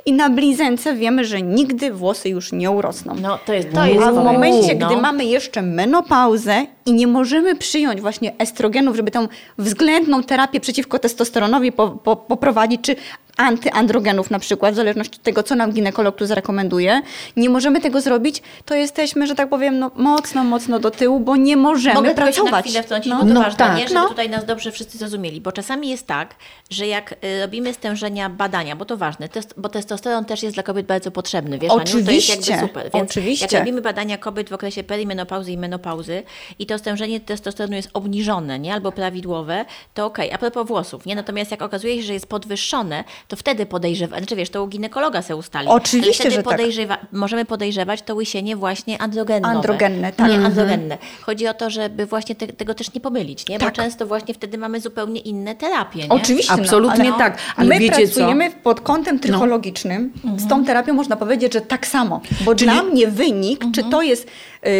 [0.06, 3.14] I na blizence wiemy, że nigdy włosy już nie urosną.
[3.20, 4.86] No to jest, to jest A w momencie, no.
[4.86, 10.98] gdy mamy jeszcze menopauzę i nie możemy przyjąć właśnie estrogenów, żeby tę względną terapię przeciwko
[10.98, 12.96] testosteronowi po, po, poprowadzić, czy
[13.36, 17.02] antyandrogenów na przykład, w zależności od tego, co nam ginekolog tu zarekomenduje,
[17.36, 21.36] nie możemy tego zrobić, to jesteśmy, że tak powiem, no, mocno, mocno do tyłu, bo
[21.36, 22.64] nie możemy Mogę tylko się na pracować.
[22.64, 23.16] chwilę wtrącić, No.
[23.18, 23.76] bo to No ważne, tak.
[23.76, 23.82] nie?
[23.82, 24.08] Żeby No.
[24.08, 26.34] tutaj nas dobrze wszyscy zrozumieli, bo czasami jest tak,
[26.70, 30.62] że jak y, robimy stężenia badania, bo to ważne, test, bo testosteron też jest dla
[30.62, 31.80] kobiet bardzo potrzebny, wiesz, Aniu?
[31.80, 32.90] to jest Oczywiście, jakby super.
[32.94, 33.46] Więc oczywiście.
[33.50, 36.22] jak robimy badania kobiet w okresie perimenopauzy i menopauzy
[36.58, 38.74] i to stężenie testosteronu jest obniżone, nie?
[38.74, 39.64] Albo prawidłowe,
[39.94, 40.32] to okej.
[40.32, 41.14] A propos włosów, nie?
[41.14, 45.22] Natomiast jak okazuje się, że jest podwyższone, to wtedy podejrzewa, znaczy wiesz, to u ginekologa
[45.22, 45.68] se ustali.
[45.68, 46.56] Oczywiście, Ale wtedy że tak.
[46.56, 49.54] podejrzewa, możemy podejrzewać to łysienie właśnie androgennowe.
[49.54, 50.28] Androgenne, tak.
[50.28, 50.46] Nie, Mhm.
[50.52, 50.98] androgenne.
[51.22, 53.58] Chodzi o to, żeby właśnie te, tego też nie pomylić, nie?
[53.58, 53.74] Bo Tak.
[53.74, 56.08] często właśnie wtedy mamy zupełnie inne terapie, nie?
[56.08, 56.52] Oczywiście.
[56.52, 57.38] Absolutnie no, tak.
[57.56, 58.14] Ale my wiecie co?
[58.14, 60.12] pracujemy pod kątem trychologicznym.
[60.36, 62.20] Z tą terapią można powiedzieć, że tak samo.
[62.44, 64.26] Bo dla mnie wynik, czy to jest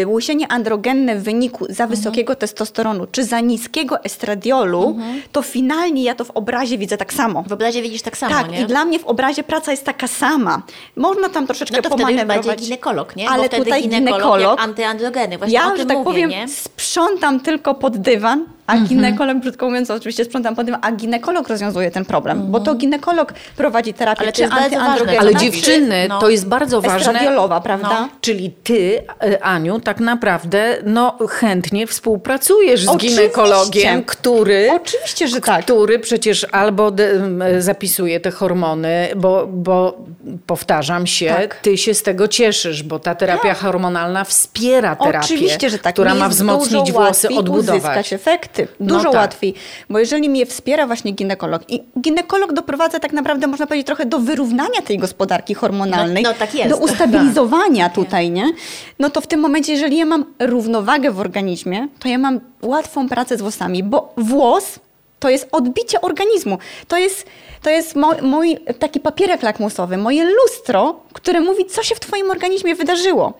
[0.06, 4.96] łysienie androgenne w wyniku za wysokiego testosteronu, czy za niskiego estradiolu,
[5.32, 7.44] to finalnie ja to w obrazie widzę tak samo.
[7.48, 8.60] W obrazie widzisz tak samo, tak, nie?
[8.62, 10.62] i dla mnie w obrazie praca jest taka sama.
[10.96, 12.60] Można tam troszeczkę No to wtedy pomanewrować.
[12.60, 13.30] ginekolog, nie?
[13.30, 15.38] Ale wtedy tutaj ginekolog, ginekolog, antyandrogeny.
[15.38, 16.48] Właśnie ja, o że tym tak mówię, powiem, nie?
[16.48, 21.90] sprzątam tylko pod dywan, a ginekolog, brzydko mówiąc, oczywiście sprzątam pod dywan, a ginekolog rozwiązuje
[21.90, 25.20] ten problem, bo to ginekolog prowadzi terapię, Ale to czy jest bardzo antyandrogenną, ważne.
[25.20, 26.18] Ale Tak, dziewczyny, no.
[26.20, 26.98] to jest bardzo ważne.
[27.12, 27.88] estradiolowa, prawda?
[28.00, 28.08] No.
[28.20, 33.20] Czyli ty, e, Aniu, tak naprawdę no, chętnie współpracujesz z Oczywiście.
[33.22, 35.64] ginekologiem, który, Oczywiście, że tak.
[35.64, 36.92] który przecież albo
[37.58, 39.98] zapisuje te hormony, bo, bo
[40.46, 41.54] powtarzam się, Tak.
[41.54, 45.92] ty się z tego cieszysz, bo ta terapia hormonalna wspiera terapię, Oczywiście, że tak.
[45.94, 47.68] która Mi ma wzmocnić włosy, odbudować.
[47.80, 48.59] uzyskać efekty.
[48.80, 49.14] No Dużo tak.
[49.14, 49.54] łatwiej.
[49.90, 54.18] Bo jeżeli mnie wspiera właśnie ginekolog i ginekolog doprowadza tak naprawdę, można powiedzieć, trochę do
[54.18, 56.22] wyrównania tej gospodarki hormonalnej.
[56.22, 56.70] No- no tak jest.
[56.70, 58.52] Do ustabilizowania tutaj, nie?
[58.98, 63.08] No to w tym momencie, jeżeli ja mam równowagę w organizmie, to ja mam łatwą
[63.08, 64.78] pracę z włosami, bo włos
[65.20, 66.58] to jest odbicie organizmu.
[66.88, 67.26] To jest,
[67.62, 72.74] to jest mój taki papierek lakmusowy, moje lustro, które mówi, co się w Twoim organizmie
[72.74, 73.32] wydarzyło.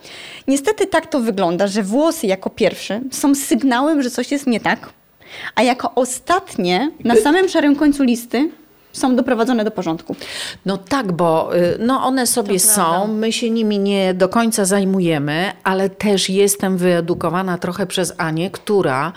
[0.49, 4.89] Niestety tak to wygląda, że włosy jako pierwsze są sygnałem, że coś jest nie tak,
[5.55, 8.51] a jako ostatnie, na samym szarym końcu listy,
[8.93, 10.17] są doprowadzone do porządku.
[10.67, 13.07] No tak, bo y, no one sobie są, prawda.
[13.07, 19.13] my się nimi nie do końca zajmujemy, ale też jestem wyedukowana trochę przez Anię, która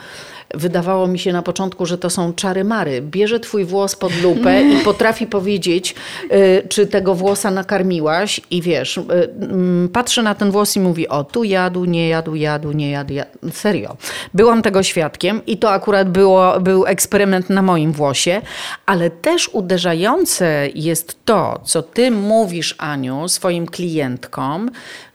[0.53, 3.01] wydawało mi się na początku, że to są czary-mary.
[3.01, 5.95] Bierze twój włos pod lupę i potrafi powiedzieć,
[6.31, 9.01] y, czy tego włosa nakarmiłaś i wiesz, y,
[9.41, 13.13] mm, patrzy na ten włos i mówi, o tu jadł, nie jadł, jadł, nie jadł,
[13.13, 13.31] jadł.
[13.51, 13.97] Serio.
[14.33, 18.41] Byłam tego świadkiem i to akurat było, był eksperyment na moim włosie,
[18.85, 24.69] ale też uderzające jest to, co ty mówisz, Aniu, swoim klientkom,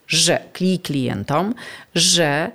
[0.06, 0.40] że,
[0.82, 1.54] klientom,
[1.94, 2.50] że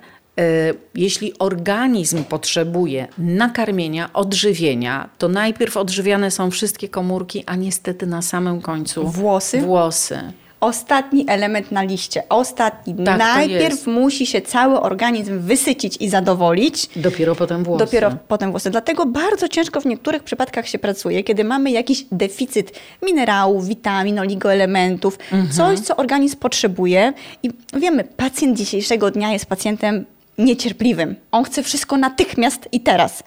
[0.94, 8.60] jeśli organizm potrzebuje nakarmienia, odżywienia, to najpierw odżywiane są wszystkie komórki, a niestety na samym
[8.60, 9.60] końcu Włosy?
[9.60, 10.18] Włosy.
[10.60, 12.22] Ostatni element na liście.
[12.28, 12.94] Ostatni.
[13.04, 16.88] Tak, Najpierw musi się cały organizm wysycić i zadowolić.
[16.96, 17.84] Dopiero potem włosy.
[17.84, 18.70] Dopiero potem włosy.
[18.70, 25.18] Dlatego bardzo ciężko w niektórych przypadkach się pracuje, kiedy mamy jakiś deficyt minerałów, witamin, oligoelementów,
[25.50, 27.12] coś, co organizm potrzebuje.
[27.42, 30.04] I wiemy, pacjent dzisiejszego dnia jest pacjentem
[30.38, 31.16] niecierpliwym.
[31.32, 33.22] On chce wszystko natychmiast i teraz.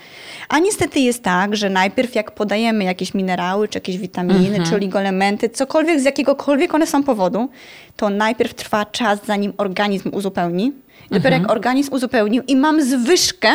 [0.50, 5.50] A niestety jest tak, że najpierw jak podajemy jakieś minerały, czy jakieś witaminy, czy oligoelementy,
[5.50, 7.50] cokolwiek z jakiegokolwiek one są powodu,
[7.96, 10.74] to najpierw trwa czas, zanim organizm uzupełni.
[11.12, 13.50] Dopiero jak organizm uzupełnił i mam zwyżkę,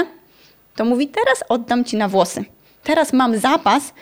[0.76, 2.44] to mówi, teraz oddam ci na włosy.
[2.84, 3.92] Teraz mam zapas,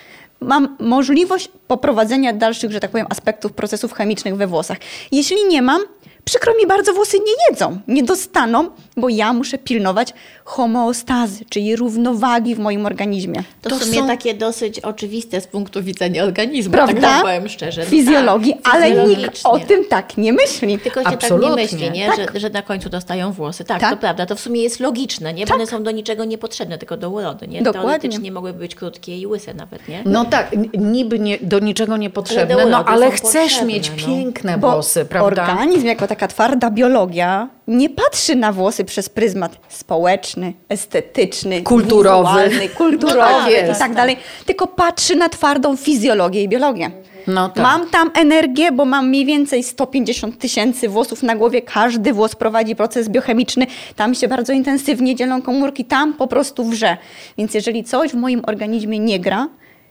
[0.40, 4.78] mam możliwość poprowadzenia dalszych, że tak powiem, aspektów procesów chemicznych we włosach.
[5.12, 5.82] Jeśli nie mam,
[6.30, 10.12] przykro mi bardzo, włosy nie jedzą, nie dostaną, bo ja muszę pilnować
[10.44, 13.42] homeostazy, czyli równowagi w moim organizmie.
[13.62, 17.00] To, To w sumie są- takie dosyć oczywiste z punktu widzenia organizmu, Prawda?
[17.00, 17.82] tak powiem szczerze.
[17.86, 20.78] Fizjologii, tak, ale nikt o tym tak nie myśli.
[20.78, 21.62] Tylko się tak nie Absolutnie.
[21.62, 22.06] myśli, nie?
[22.06, 22.32] Tak.
[22.34, 23.64] Że, że na końcu dostają włosy.
[23.64, 23.90] Tak, Tak.
[23.90, 24.26] to prawda.
[24.26, 25.46] To w sumie jest logiczne, nie?
[25.46, 27.62] Bo one są do niczego niepotrzebne, tylko do urody, nie?
[27.62, 27.88] Dokładnie.
[27.90, 30.02] Teoretycznie mogłyby być krótkie i łyse nawet, nie?
[30.06, 34.06] No tak, niby nie, do niczego niepotrzebne, Ale do no ale chcesz mieć no.
[34.06, 35.26] piękne Bo włosy, prawda?
[35.42, 42.28] organizm jako taka twarda biologia nie patrzy na włosy przez pryzmat społeczny, estetyczny, Kulturowy.
[42.28, 46.90] wizualny, kulturowy No tak, i tak, tak dalej, tylko patrzy na twardą fizjologię i biologię.
[47.26, 47.62] No tak.
[47.62, 51.62] Mam tam energię, bo mam mniej więcej 150 tysięcy włosów na głowie.
[51.62, 53.66] Każdy włos prowadzi proces biochemiczny.
[53.96, 56.96] Tam się bardzo intensywnie dzielą komórki, tam po prostu wrze.
[57.38, 59.48] Więc jeżeli coś w moim organizmie nie gra,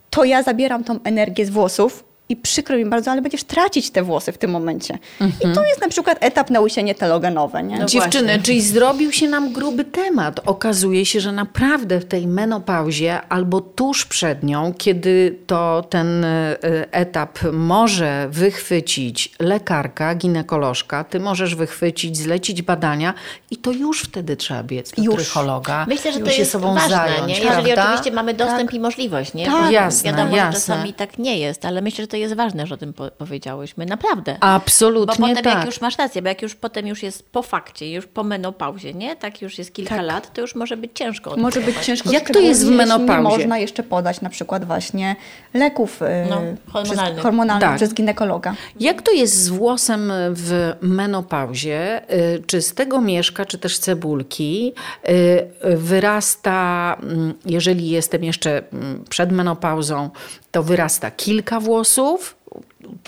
[0.10, 4.04] to ja zabieram tą energię z włosów i przykro mi bardzo, ale będziesz tracić te
[4.04, 4.98] włosy w tym momencie.
[5.22, 7.64] I to jest na przykład etap na łysienie telogenowe.
[7.64, 7.80] Nie?
[7.80, 8.44] No Dziewczyny, właśnie.
[8.44, 10.40] czyli zrobił się nam gruby temat.
[10.46, 16.58] Okazuje się, że naprawdę w tej menopauzie albo tuż przed nią, kiedy to ten e,
[16.92, 23.14] etap może wychwycić lekarka, ginekolożka, ty możesz wychwycić, zlecić badania
[23.52, 25.16] i to już wtedy trzeba biec do Już.
[25.16, 27.40] trychologa Myślę, że i to się jest sobą ważne, zająć, nie?
[27.40, 27.84] jeżeli prawda?
[27.84, 29.34] oczywiście mamy dostęp i możliwość.
[29.34, 29.46] Nie?
[29.46, 29.72] Tak.
[29.72, 30.60] Jasne, wiadomo, jasne.
[30.60, 33.12] że czasami tak nie jest, ale myślę, że to jest ważne, że o tym po
[33.12, 33.86] powiedziałyśmy.
[33.86, 34.38] Naprawdę.
[34.42, 35.56] Absolutnie Bo potem tak.
[35.58, 38.94] jak już masz rację, bo jak już potem już jest po fakcie, już po menopauzie,
[38.94, 39.16] nie?
[39.16, 40.06] Tak już jest kilka Tak.
[40.06, 41.36] lat, to już może być ciężko.
[41.38, 42.12] Może być ciężko.
[42.12, 43.22] Jak to jest w menopauzie?
[43.22, 45.16] Nie można jeszcze podać na przykład właśnie
[45.54, 47.24] leków y, No, przez, hormonalnych.
[47.24, 47.76] hormonalnych Tak.
[47.78, 48.56] przez ginekologa.
[48.80, 52.02] Jak to jest z włosem w menopauzie?
[52.14, 54.74] Y, Czy z tego mieszka, czy też cebulki
[55.10, 60.10] y, wyrasta, mm, jeżeli jestem jeszcze mm, przed menopauzą,
[60.52, 62.09] to wyrasta kilka włosów,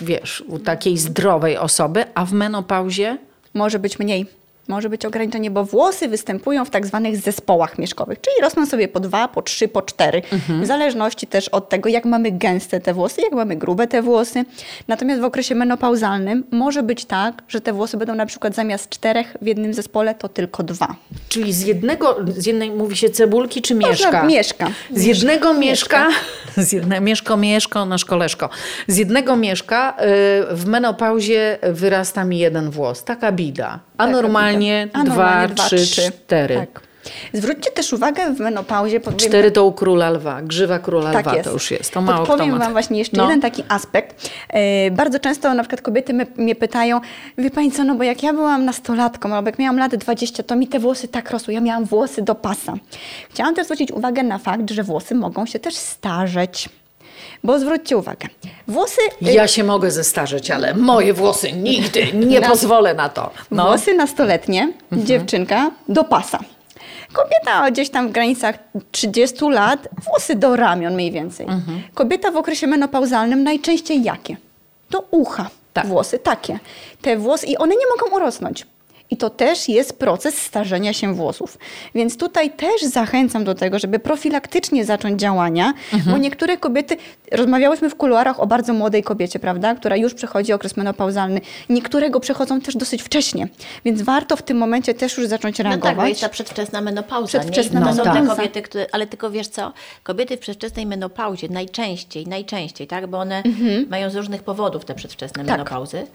[0.00, 3.18] wiesz, u takiej zdrowej osoby, a w menopauzie?
[3.54, 4.26] Może być mniej.
[4.68, 9.00] Może być ograniczenie, bo włosy występują w tak zwanych zespołach mieszkowych, czyli rosną sobie po
[9.00, 10.22] dwa, po trzy, po cztery.
[10.62, 14.44] W zależności też od tego, jak mamy gęste te włosy, jak mamy grube te włosy.
[14.88, 19.36] Natomiast w okresie menopauzalnym może być tak, że te włosy będą na przykład zamiast czterech
[19.42, 20.94] w jednym zespole, to tylko dwa.
[21.28, 24.22] Czyli z jednego, z jednej mówi się cebulki czy mieszka?
[24.22, 24.70] mieszka.
[24.90, 26.08] Z jednego mieszka,
[26.56, 28.48] z jedne, mieszko, mieszko, nasz koleżko.
[28.88, 29.96] Z jednego mieszka
[30.52, 33.04] y, w menopauzie wyrasta mi jeden włos.
[33.04, 33.80] Taka bida.
[33.98, 35.00] A normalnie bida.
[35.00, 36.56] A dwa, trzy, cztery.
[36.56, 36.80] Tak.
[37.32, 39.00] Zwróćcie też uwagę w menopauzie.
[39.00, 40.42] powiem- Cztery to u króla lwa.
[40.42, 41.44] Grzywa króla Tak lwa jest.
[41.48, 41.92] to już jest.
[41.92, 42.64] To mało kto Podpowiem ma.
[42.64, 43.22] Wam właśnie jeszcze No.
[43.24, 44.30] jeden taki aspekt.
[44.48, 47.00] E, bardzo często na przykład kobiety me, mnie pytają,
[47.38, 50.56] wie Pani co, no bo jak ja byłam nastolatką, albo jak miałam lat 20, to
[50.56, 51.54] mi te włosy tak rosły.
[51.54, 52.74] Ja miałam włosy do pasa.
[53.30, 56.68] Chciałam też zwrócić uwagę na fakt, że włosy mogą się też starzeć.
[57.44, 58.28] Bo zwróćcie uwagę,
[58.68, 59.00] włosy...
[59.26, 63.30] e, Ja się mogę zestarzeć, ale moje włosy nigdy nie Na- pozwolę na to.
[63.50, 63.64] No.
[63.64, 66.38] Włosy nastoletnie, dziewczynka do pasa.
[67.12, 68.58] Kobieta gdzieś tam w granicach
[68.92, 71.46] 30 lat, włosy do ramion mniej więcej.
[71.94, 74.36] Kobieta w okresie menopauzalnym najczęściej jakie?
[74.90, 75.50] Do ucha.
[75.72, 75.86] Tak.
[75.86, 76.58] Włosy takie.
[77.02, 78.66] Te włosy i one nie mogą urosnąć.
[79.12, 81.58] I to też jest proces starzenia się włosów.
[81.94, 85.74] Więc tutaj też zachęcam do tego, żeby profilaktycznie zacząć działania,
[86.06, 86.96] bo niektóre kobiety,
[87.32, 91.40] rozmawiałyśmy w kuluarach o bardzo młodej kobiecie, prawda, która już przechodzi okres menopauzalny.
[91.68, 93.48] Niektóre go przechodzą też dosyć wcześnie,
[93.84, 95.90] więc warto w tym momencie też już zacząć No reagować.
[95.90, 97.26] tak, bo jest ta przedwczesna menopauza.
[97.28, 97.86] Przedwczesna nie?
[97.86, 98.36] I to są te menopauza.
[98.36, 99.72] kobiety, które, ale tylko wiesz co,
[100.02, 103.42] kobiety w przedwczesnej menopauzie najczęściej, najczęściej, tak, bo one
[103.88, 105.46] mają z różnych powodów te przedwczesne Mhm.
[105.58, 105.58] Tak.
[105.70, 106.06] menopauzy,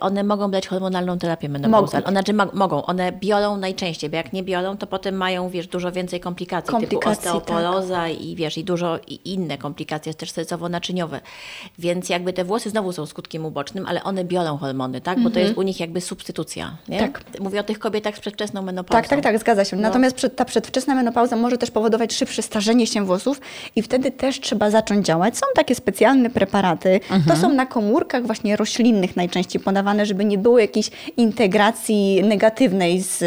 [0.00, 2.06] one mogą brać hormonalną terapię menopauzalną.
[2.06, 2.08] Mogą.
[2.08, 5.66] One, znaczy ma, mogą, one biorą najczęściej, bo jak nie biorą, to potem mają, wiesz,
[5.66, 11.20] dużo więcej komplikacji, Komplikacji, typu osteoporoza i wiesz, i dużo i inne komplikacje też sercowo-naczyniowe.
[11.78, 15.38] Więc jakby te włosy znowu są skutkiem ubocznym, ale one biorą hormony, tak, bo to
[15.38, 16.98] jest u nich jakby substytucja, nie?
[16.98, 17.22] Tak.
[17.40, 19.02] Mówię o tych kobietach z przedwczesną menopauzą.
[19.02, 19.76] Tak, tak, tak, zgadza się.
[19.76, 19.82] No.
[19.82, 23.40] Natomiast ta przedwczesna menopauza może też powodować szybsze starzenie się włosów
[23.76, 25.38] i wtedy też trzeba zacząć działać.
[25.38, 30.58] Są takie specjalne preparaty, to są na komórkach właśnie roślinnych najczęściej podawane, żeby nie było
[30.58, 33.18] jakiejś integracji negatywnej z,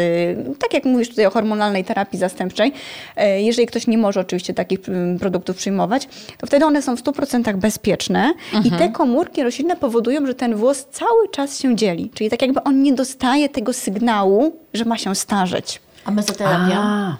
[0.58, 2.72] tak jak mówisz tutaj o hormonalnej terapii zastępczej.
[3.16, 4.78] E, Jeżeli ktoś nie może oczywiście takich
[5.18, 8.32] produktów przyjmować, to wtedy one są w 100% bezpieczne
[8.64, 12.10] i te komórki roślinne powodują, że ten włos cały czas się dzieli.
[12.14, 15.80] Czyli tak jakby on nie dostaje tego sygnału, że ma się starzeć.
[16.04, 16.78] A mezoterapia?
[16.78, 17.16] A,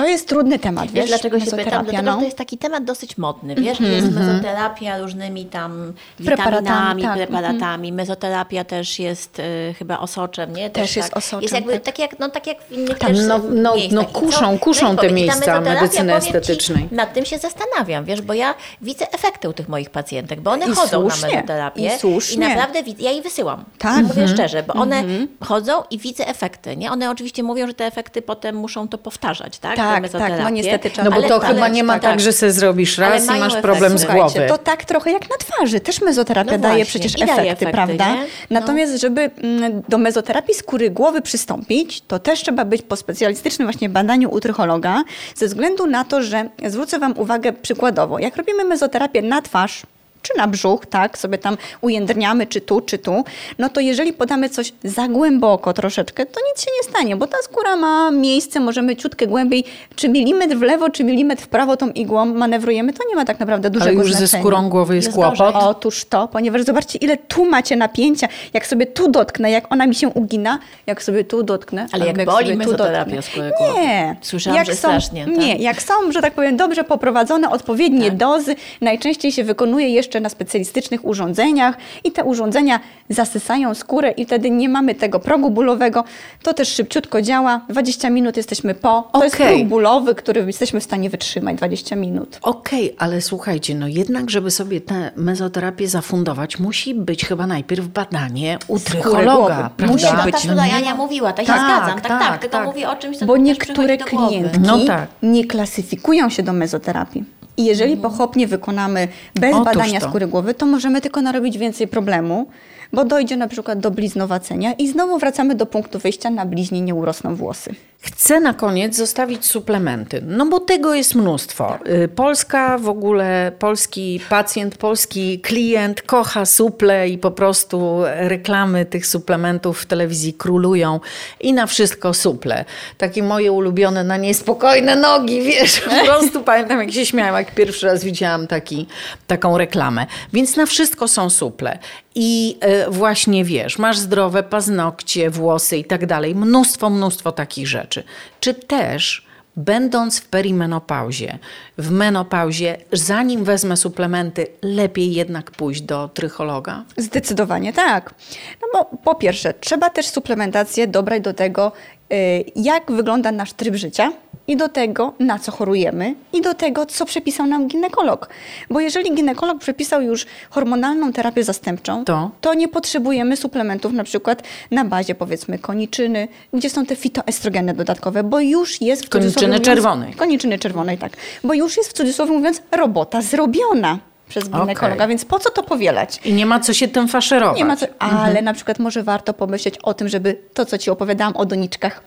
[0.00, 0.94] To jest trudny temat, wiesz?
[0.94, 1.84] Wiesz, dlaczego się pytam?
[1.84, 2.16] Dlatego, no.
[2.18, 3.80] to jest taki temat dosyć modny, wiesz?
[3.80, 5.92] Jest mezoterapia różnymi tam
[6.24, 7.16] Preparatami, witaminami, tak.
[7.16, 7.92] preparatami.
[7.92, 10.70] Mezoterapia też jest y, chyba osoczem, nie?
[10.70, 11.82] Też jest osoczem, Jest jakby tak.
[11.82, 13.94] tak jak, no, tak jak w innych Tam, też no- no- miejscach.
[13.94, 16.88] no I kuszą- kuszą No i te i miejsca medycyny powiem ci, estetycznej.
[16.90, 20.66] Nad tym się zastanawiam, wiesz, bo ja widzę efekty u tych moich pacjentek, bo one
[20.66, 22.48] I chodzą słusznie, na mezoterapię i słusznie.
[22.48, 23.64] naprawdę widzę, ja jej wysyłam.
[23.78, 24.04] Tak.
[24.04, 25.04] Mówię szczerze, bo one
[25.44, 26.92] chodzą i widzę efekty, nie?
[26.92, 29.76] One oczywiście mówią, że te efekty potem muszą to powtarzać, tak?
[29.76, 30.42] Tak, tak, mezoterapię.
[30.42, 32.02] no niestety trzeba no bo to ale- chyba nie ma tak.
[32.02, 33.62] tak, że se zrobisz raz i masz efekt.
[33.62, 34.48] problem z Słuchajcie, głowy.
[34.48, 35.80] to tak trochę jak na twarzy.
[35.80, 38.08] Też mezoterapia No daje właśnie, przecież i daje efekty, efekty, prawda?
[38.14, 38.20] nie?
[38.20, 38.26] No.
[38.50, 43.88] Natomiast, żeby mm, do mezoterapii skóry głowy przystąpić, to też trzeba być po specjalistycznym właśnie
[43.88, 45.02] badaniu u trychologa,
[45.34, 49.82] ze względu na to, że zwrócę Wam uwagę przykładowo, jak robimy mezoterapię na twarz,
[50.22, 53.24] czy na brzuch, tak, sobie tam ujędrniamy, czy tu, czy tu,
[53.58, 57.36] no to jeżeli podamy coś za głęboko troszeczkę, to nic się nie stanie, bo ta
[57.42, 59.64] skóra ma miejsce, możemy ciutkę głębiej,
[59.96, 63.40] czy milimetr w lewo, czy milimetr w prawo tą igłą manewrujemy, to nie ma tak
[63.40, 64.42] naprawdę dużego Ale już ze znaczenia.
[64.42, 65.38] skórą głowy jest Jest kłopot.
[65.38, 65.54] gorzej.
[65.68, 68.28] Otóż to, ponieważ zobaczcie, ile tu macie napięcia.
[68.54, 71.86] Jak sobie tu dotknę, jak ona mi się ugina, jak sobie tu dotknę.
[71.92, 73.80] Ale jak albo boli mezoterapia skóry głowy?
[73.80, 74.16] Nie.
[74.22, 75.36] Słyszałam, jak że są, strasznie, tak?
[75.36, 78.16] Nie, jak są, że tak powiem, dobrze poprowadzone, odpowiednie Tak.
[78.16, 84.50] dozy, najczęściej się wykonuje jeszcze na specjalistycznych urządzeniach i te urządzenia zasysają skórę i wtedy
[84.50, 86.04] nie mamy tego progu bólowego.
[86.42, 87.60] To też szybciutko działa.
[87.68, 89.08] 20 minut jesteśmy po.
[89.12, 89.56] To jest Okej.
[89.56, 92.38] próg bólowy, który jesteśmy w stanie wytrzymać 20 minut.
[92.42, 98.58] Okej, ale słuchajcie, no jednak, żeby sobie tę mezoterapię zafundować, musi być chyba najpierw badanie
[98.68, 99.92] u trychologa, prawda?
[99.92, 100.76] Musi No, być, tak, no tutaj nie?
[100.76, 102.66] Ania mówiła, tak, Tak, się zgadzam, tak, tak, tak, tylko tak.
[102.66, 105.08] mówię o czymś, co Bo niektóre klientki No tak.
[105.22, 107.24] nie klasyfikują się do mezoterapii.
[107.56, 110.08] I jeżeli pochopnie wykonamy bez Otóż badania to.
[110.08, 112.46] skóry głowy, to możemy tylko narobić więcej problemu,
[112.92, 116.94] bo dojdzie na przykład do bliznowacenia i znowu wracamy do punktu wyjścia, na bliźnie nie
[116.94, 117.74] urosną włosy.
[118.02, 121.78] Chcę na koniec zostawić suplementy, no bo tego jest mnóstwo.
[122.04, 129.06] Y, Polska w ogóle, polski pacjent, polski klient kocha suple i po prostu reklamy tych
[129.06, 131.00] suplementów w telewizji królują
[131.40, 132.64] i na wszystko suple.
[132.98, 137.86] Takie moje ulubione na niespokojne nogi, wiesz, po prostu pamiętam jak się śmiałam, jak pierwszy
[137.86, 138.86] raz widziałam taki,
[139.26, 140.06] taką reklamę.
[140.32, 141.78] Więc na wszystko są suple.
[142.14, 146.34] I y, właśnie wiesz, masz zdrowe paznokcie, włosy i tak dalej.
[146.34, 148.02] Mnóstwo, mnóstwo takich rzeczy.
[148.40, 151.38] Czy też, będąc w perimenopauzie,
[151.78, 156.84] w menopauzie, zanim wezmę suplementy, lepiej jednak pójść do trychologa?
[156.96, 158.14] Zdecydowanie tak.
[158.62, 161.72] No bo po pierwsze, trzeba też suplementację dobrać do tego,
[162.12, 164.12] y, jak wygląda nasz tryb życia
[164.50, 168.28] i do tego, na co chorujemy i do tego, co przepisał nam ginekolog.
[168.70, 172.04] Bo jeżeli ginekolog przepisał już hormonalną terapię zastępczą,
[172.40, 172.54] To?
[172.54, 178.40] nie potrzebujemy suplementów na przykład na bazie powiedzmy koniczyny, gdzie są te fitoestrogeny dodatkowe, bo
[178.40, 180.12] już jest w Koniczyny cudzysłowie mówiąc- czerwonej.
[180.14, 181.12] Koniczyny czerwonej, tak.
[181.44, 183.98] Bo już jest w cudzysłowie mówiąc robota zrobiona
[184.30, 185.08] przez ginekologa, Okej.
[185.08, 186.20] więc po co to powielać?
[186.24, 187.58] I nie ma co się tym faszerować.
[187.58, 190.90] Nie ma co, ale na przykład może warto pomyśleć o tym, żeby to, co Ci
[190.90, 192.02] opowiadałam o doniczkach,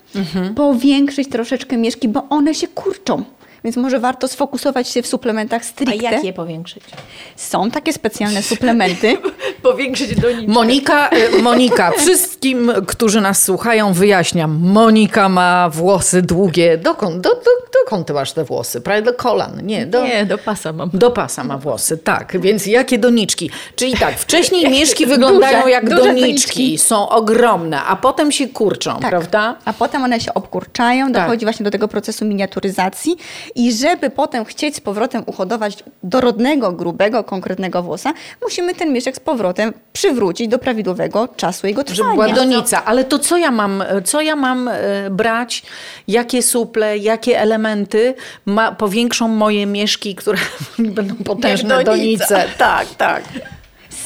[0.55, 3.23] powiększyć troszeczkę mieszki, bo one się kurczą.
[3.63, 5.95] Więc może warto sfokusować się w suplementach A stricte.
[6.12, 6.84] jak je powiększyć?
[7.36, 9.17] Są takie specjalne suplementy.
[9.63, 10.28] Powiększyć do.
[10.47, 14.60] Monika, y, Monika, wszystkim, którzy nas słuchają, wyjaśniam.
[14.62, 16.78] Monika ma włosy długie.
[16.78, 17.52] Dokąd, do, do,
[17.84, 18.82] dokąd ty masz te włosy?
[18.82, 19.65] Prawie do kolan.
[19.65, 20.89] Nie, do, Nie, do pasa mam.
[20.93, 22.41] Do pasa ma włosy, tak.
[22.41, 23.49] Więc jakie doniczki?
[23.76, 26.78] Czyli tak, wcześniej mieszki wyglądają Duże, jak duże doniczki, doniczki.
[26.78, 29.10] są ogromne, a potem się kurczą, Tak.
[29.10, 29.56] prawda?
[29.65, 31.23] A potem one się obkurczają, Tak.
[31.23, 33.15] dochodzi właśnie do tego procesu miniaturyzacji
[33.55, 39.19] i żeby potem chcieć z powrotem uhodować dorodnego, grubego, konkretnego włosa, musimy ten mieszek z
[39.19, 42.13] powrotem przywrócić do prawidłowego czasu jego Żeby trwania.
[42.13, 42.85] była donica.
[42.85, 44.73] Ale to co ja mam, co ja mam e,
[45.09, 45.63] brać?
[46.07, 50.37] Jakie suple, jakie elementy ma, powiększą moje mieszki, które
[50.79, 52.25] będą potężne Jak donica.
[52.27, 52.49] donice?
[52.57, 53.23] Tak, tak.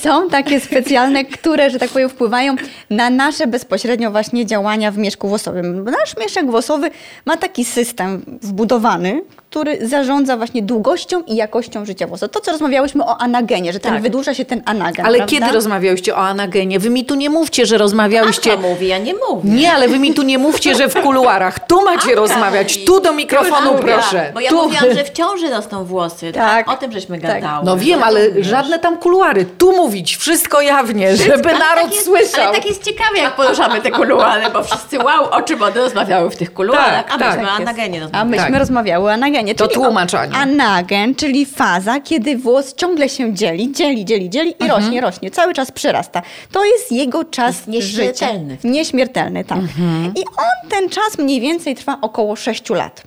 [0.01, 2.55] Są takie specjalne, które, że tak powiem, wpływają
[2.89, 5.83] na nasze bezpośrednio właśnie działania w mieszku włosowym.
[5.83, 6.91] Nasz mieszek włosowy
[7.25, 12.27] ma taki system wbudowany, który zarządza właśnie długością i jakością życia włosa.
[12.27, 14.01] To, co rozmawiałyśmy o anagenie, że ten Tak.
[14.01, 15.35] wydłuża się ten anagen, Ale prawda?
[15.35, 16.79] kiedy rozmawiałyście o anagenie?
[16.79, 18.51] Wy mi tu nie mówcie, że rozmawiałyście...
[18.53, 19.49] Anka mówi, ja nie mówię.
[19.49, 21.67] Nie, ale wy mi tu nie mówcie, że w kuluarach.
[21.67, 22.85] Tu macie Anka rozmawiać, mówi.
[22.87, 24.31] tu do mikrofonu Anka, proszę.
[24.33, 24.55] Bo ja tu.
[24.63, 26.31] mówiłam, że w ciąży rosną włosy.
[26.31, 26.65] Tak.
[26.67, 26.69] Tak.
[26.75, 27.31] O tym żeśmy Tak.
[27.41, 27.65] gadały.
[27.65, 29.45] No wiem, ale żadne tam kuluary.
[29.57, 32.47] Tu mówić, wszystko jawnie, żeby Ale naród tak jest, słyszał.
[32.47, 36.29] Ale tak jest ciekawie, jak poruszamy te kuluary, bo wszyscy wow, o czym one rozmawiały
[36.29, 37.27] w tych kuluarach, Tak, a tak.
[37.27, 37.69] myśmy o Tak jest.
[37.69, 38.29] anagenie A rozmawiały.
[38.29, 38.59] myśmy Tak.
[38.59, 39.36] rozmawiały o anagenie.
[39.57, 40.35] To tłumaczenie.
[40.35, 44.71] Anagen, czyli faza, kiedy włos ciągle się dzieli, dzieli, dzieli, dzieli i Mhm.
[44.81, 45.31] rośnie, rośnie.
[45.31, 46.21] Cały czas przyrasta.
[46.51, 48.55] To jest jego czas Jest nieśmiertelny.
[48.55, 48.67] życia.
[48.69, 49.57] Nieśmiertelny, tak.
[49.57, 50.13] Mhm.
[50.15, 53.03] I on, ten czas mniej więcej trwa około 6 lat.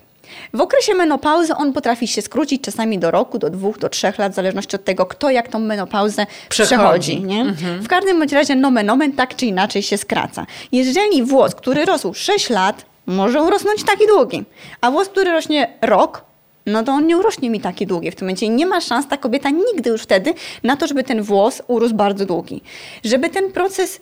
[0.53, 4.31] W okresie menopauzy on potrafi się skrócić czasami do roku, do dwóch, do trzech lat,
[4.31, 6.75] w zależności od tego, kto jak tą menopauzę Przechodzi.
[6.75, 7.21] przechodzi.
[7.21, 7.45] nie?
[7.81, 10.45] W każdym bądź razie nomen omen tak czy inaczej się skraca.
[10.71, 14.43] Jeżeli włos, który rósł 6 lat, może urosnąć taki długi,
[14.81, 16.23] a włos, który rośnie rok,
[16.65, 18.49] no to on nie urośnie mi taki długi w tym momencie.
[18.49, 20.33] Nie ma szans ta kobieta nigdy już wtedy
[20.63, 22.61] na to, żeby ten włos urósł bardzo długi.
[23.03, 24.01] Żeby ten proces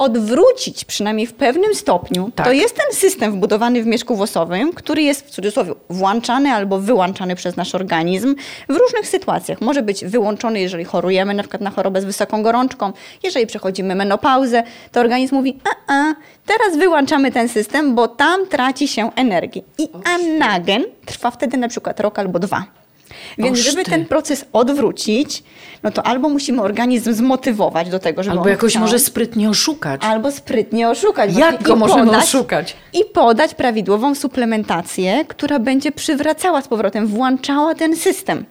[0.00, 2.46] odwrócić, przynajmniej w pewnym stopniu, Tak.
[2.46, 7.36] to jest ten system wbudowany w mieszku włosowym, który jest w cudzysłowie włączany albo wyłączany
[7.36, 8.34] przez nasz organizm
[8.68, 9.60] w różnych sytuacjach.
[9.60, 14.62] Może być wyłączony, jeżeli chorujemy na przykład na chorobę z wysoką gorączką, jeżeli przechodzimy menopauzę,
[14.92, 15.58] to organizm mówi,
[15.88, 16.14] a, a
[16.46, 19.62] teraz wyłączamy ten system, bo tam traci się energię.
[19.78, 22.79] I anagen trwa wtedy na przykład rok albo dwa.
[23.38, 23.90] Więc Oż żeby ty.
[23.90, 25.42] ten proces odwrócić,
[25.82, 30.00] no to albo musimy organizm zmotywować do tego, żeby Albo jakoś chciał, może sprytnie oszukać.
[30.04, 31.36] albo sprytnie oszukać.
[31.36, 32.76] Jak go możemy oszukać?
[32.92, 38.44] I podać prawidłową suplementację, która będzie przywracała z powrotem, włączała ten system.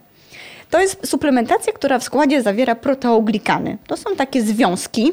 [0.69, 3.77] To jest suplementacja, która w składzie zawiera proteoglikany.
[3.87, 5.11] To są takie związki,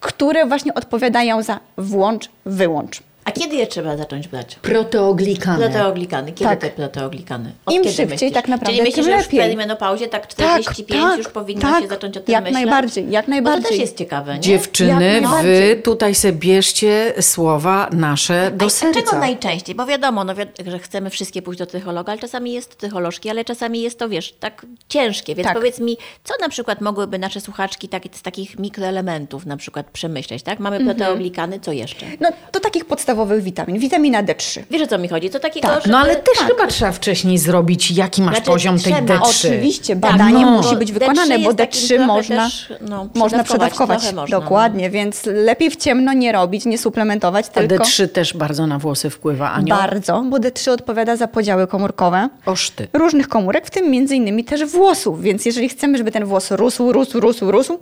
[0.00, 3.02] które właśnie odpowiadają za włącz, wyłącz.
[3.24, 4.54] A kiedy je trzeba zacząć brać?
[4.62, 5.58] Proteoglikany.
[5.70, 6.32] Proteoglikany.
[6.32, 6.60] Kiedy Tak.
[6.60, 7.52] te proteoglikany?
[7.70, 8.32] Im kiedy szybciej myślisz?
[8.32, 12.16] tak naprawdę, Czyli myślisz, że już w perimenopauzie tak 45 już powinno tak, się zacząć
[12.16, 12.54] o tym jak myśleć?
[12.64, 13.70] najbardziej, jak Bo to najbardziej.
[13.70, 14.40] też jest ciekawe, nie?
[14.40, 15.82] Dziewczyny, wy najbardziej.
[15.82, 19.00] tutaj sobie bierzcie słowa nasze do A serca.
[19.02, 19.74] Czego najczęściej?
[19.74, 23.30] Bo wiadomo, no, wi- że chcemy wszystkie pójść do psychologa, ale czasami jest to psycholożki,
[23.30, 25.34] ale czasami jest to, wiesz, tak ciężkie.
[25.34, 25.56] Więc Tak.
[25.56, 30.42] powiedz mi, co na przykład mogłyby nasze słuchaczki tak, z takich mikroelementów na przykład przemyśleć,
[30.42, 30.60] tak?
[30.60, 30.96] Mamy Mhm.
[30.96, 32.06] proteoglikany, co jeszcze?
[32.20, 33.78] No, do takich podstawowych podstawowych witamin.
[33.78, 34.62] Witamina D3.
[34.70, 35.30] Wiesz o co mi chodzi?
[35.30, 35.86] To taki Tak.
[35.86, 36.46] No ale też tak.
[36.48, 39.14] chyba trzeba wcześniej zrobić, jaki masz Znaczy, poziom tej trzeba.
[39.18, 39.28] D3.
[39.30, 40.50] Oczywiście, Tak, badanie no.
[40.50, 44.02] musi Bo być D3 wykonane, bo jest takim D3 trochę można, też, no, można przedawkować,
[44.04, 44.40] można, no.
[44.40, 48.78] Dokładnie, więc lepiej w ciemno nie robić, nie suplementować, A tylko D3 też bardzo na
[48.78, 49.68] włosy wpływa, Aniu?
[49.68, 52.88] bardzo, bo D3 odpowiada za podziały komórkowe Oszty.
[52.92, 56.92] różnych komórek, w tym między innymi też włosów, więc jeżeli chcemy, żeby ten włos rósł,
[56.92, 57.78] rósł, rósł, rósł,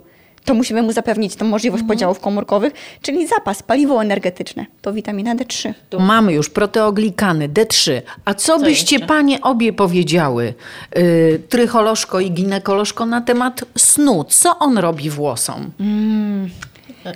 [0.49, 1.87] to musimy mu zapewnić tą możliwość Mhm.
[1.97, 5.73] podziałów komórkowych, czyli zapas, paliwo energetyczne, to witamina D3.
[5.89, 8.01] Tu mamy już proteoglikany, D3.
[8.25, 9.07] A co, byście jeszcze?
[9.07, 10.53] panie obie powiedziały,
[10.95, 14.23] yy, trycholożko i ginekolożko, na temat snu?
[14.29, 15.71] Co on robi włosom?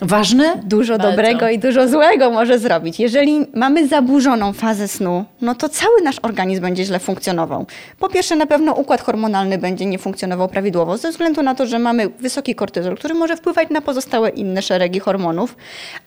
[0.02, 0.62] Ważne?
[0.64, 1.10] Dużo Bardzo.
[1.10, 3.00] dobrego i dużo złego może zrobić.
[3.00, 7.66] Jeżeli mamy zaburzoną fazę snu, no to cały nasz organizm będzie źle funkcjonował.
[8.00, 11.80] Po pierwsze, na pewno układ hormonalny będzie nie funkcjonował prawidłowo, ze względu na to, że
[11.80, 15.56] mamy wysoki kortyzol, który może wpływać na pozostałe inne szeregi hormonów,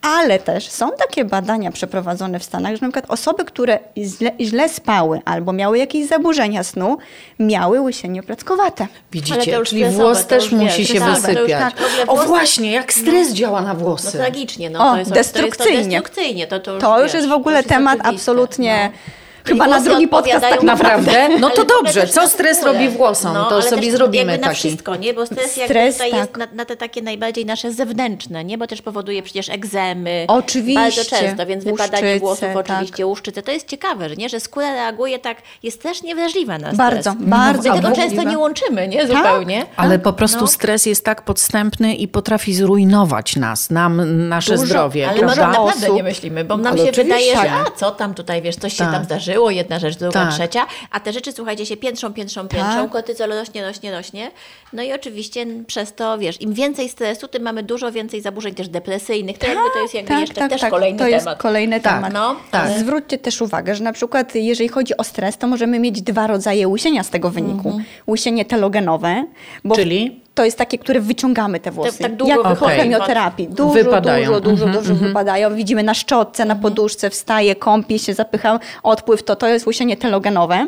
[0.02, 4.68] ale też są takie badania przeprowadzone w Stanach, że na przykład osoby, które źle, źle
[4.68, 6.98] spały albo miały jakieś zaburzenia snu,
[7.38, 8.86] miały łysienie plackowate.
[9.12, 11.48] Widzicie, czyli włos też musi się wysypiać.
[11.50, 11.74] tak,
[12.06, 14.12] o właśnie, jak stres działa na No włosy.
[14.18, 15.52] tragicznie, no O, to jest, destrukcyjnie.
[15.56, 18.90] To jest, to destrukcyjnie, to, to już, To już wiesz, jest w ogóle temat absolutnie
[18.92, 18.98] no.
[19.46, 21.28] Chyba na drugi podcast tak Naprawdę?
[21.40, 23.32] No to dobrze, co stres robi włosom?
[23.34, 24.58] To ale sobie zrobimy jakby na taki.
[24.60, 25.14] wszystko, nie?
[25.14, 26.20] Bo stres, jakby Stres, tutaj tak.
[26.20, 28.58] jest na, na te takie najbardziej nasze zewnętrzne, nie?
[28.58, 30.24] Bo też powoduje przecież egzemy.
[30.28, 30.80] Oczywiście.
[30.80, 32.56] Bardzo często, więc wypadanie Łuszczyce, włosów tak.
[32.56, 33.42] oczywiście, łuszczyce.
[33.42, 34.28] To jest ciekawe, że nie?
[34.28, 36.76] Że skóra reaguje tak, jest też niewrażliwa na stres.
[36.76, 39.06] Bardzo, bardzo My tego często nie łączymy, nie?
[39.06, 39.16] Tak.
[39.16, 39.66] Zupełnie.
[39.76, 40.46] Ale po prostu No.
[40.46, 45.08] stres jest tak podstępny i potrafi zrujnować nas, nam, nasze Dużo, zdrowie.
[45.08, 47.66] Ale my tak naprawdę osób- nie myślimy, bo nam się wydaje, że Tak.
[47.68, 48.92] a co tam tutaj, wiesz, coś się Tak.
[48.92, 50.34] tam zdarzyło, jedna rzecz, druga, Tak.
[50.34, 52.90] trzecia, a te rzeczy, słuchajcie, się piętrzą, piętrzą, piętrzą, Tak.
[52.90, 54.30] kortyzol rośnie, rośnie, rośnie.
[54.72, 58.68] No i oczywiście przez to, wiesz, im więcej stresu, tym mamy dużo więcej zaburzeń też
[58.68, 59.38] depresyjnych.
[59.38, 61.24] To jakby to jest jakby jeszcze też kolejny to temat.
[61.26, 62.12] jest kolejny Tak, temat.
[62.12, 62.64] no, tak.
[62.66, 66.26] ale- Zwróćcie też uwagę, że na przykład jeżeli chodzi o stres, to możemy mieć dwa
[66.26, 67.68] rodzaje łysienia z tego wyniku.
[67.68, 67.84] Mhm.
[68.08, 69.24] Łysienie telogenowe,
[69.64, 70.25] bo Czyli?
[70.36, 71.98] To jest takie, które wyciągamy te włosy.
[71.98, 72.70] tak długo Jak po wychodzą.
[72.72, 73.48] chemioterapii.
[73.48, 74.26] Dużo, Wypadają.
[74.26, 75.54] dużo, dużo, Mhm, dużo wypadają.
[75.54, 80.66] Widzimy na szczotce, na poduszce, wstaje, kąpie się, zapycha odpływ, to to jest łysienie telogenowe.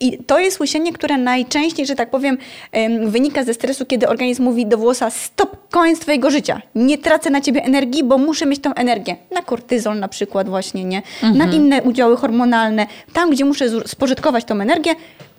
[0.00, 2.38] I to jest łysienie, które najczęściej, że tak powiem,
[2.72, 6.62] em, wynika ze stresu, kiedy organizm mówi do włosa stop, koniec twojego życia.
[6.74, 9.16] Nie tracę na ciebie energii, bo muszę mieć tą energię.
[9.34, 11.02] Na kortyzol na przykład właśnie, nie?
[11.34, 12.86] Na inne udziały hormonalne.
[13.12, 14.94] Tam, gdzie muszę spożytkować tą energię,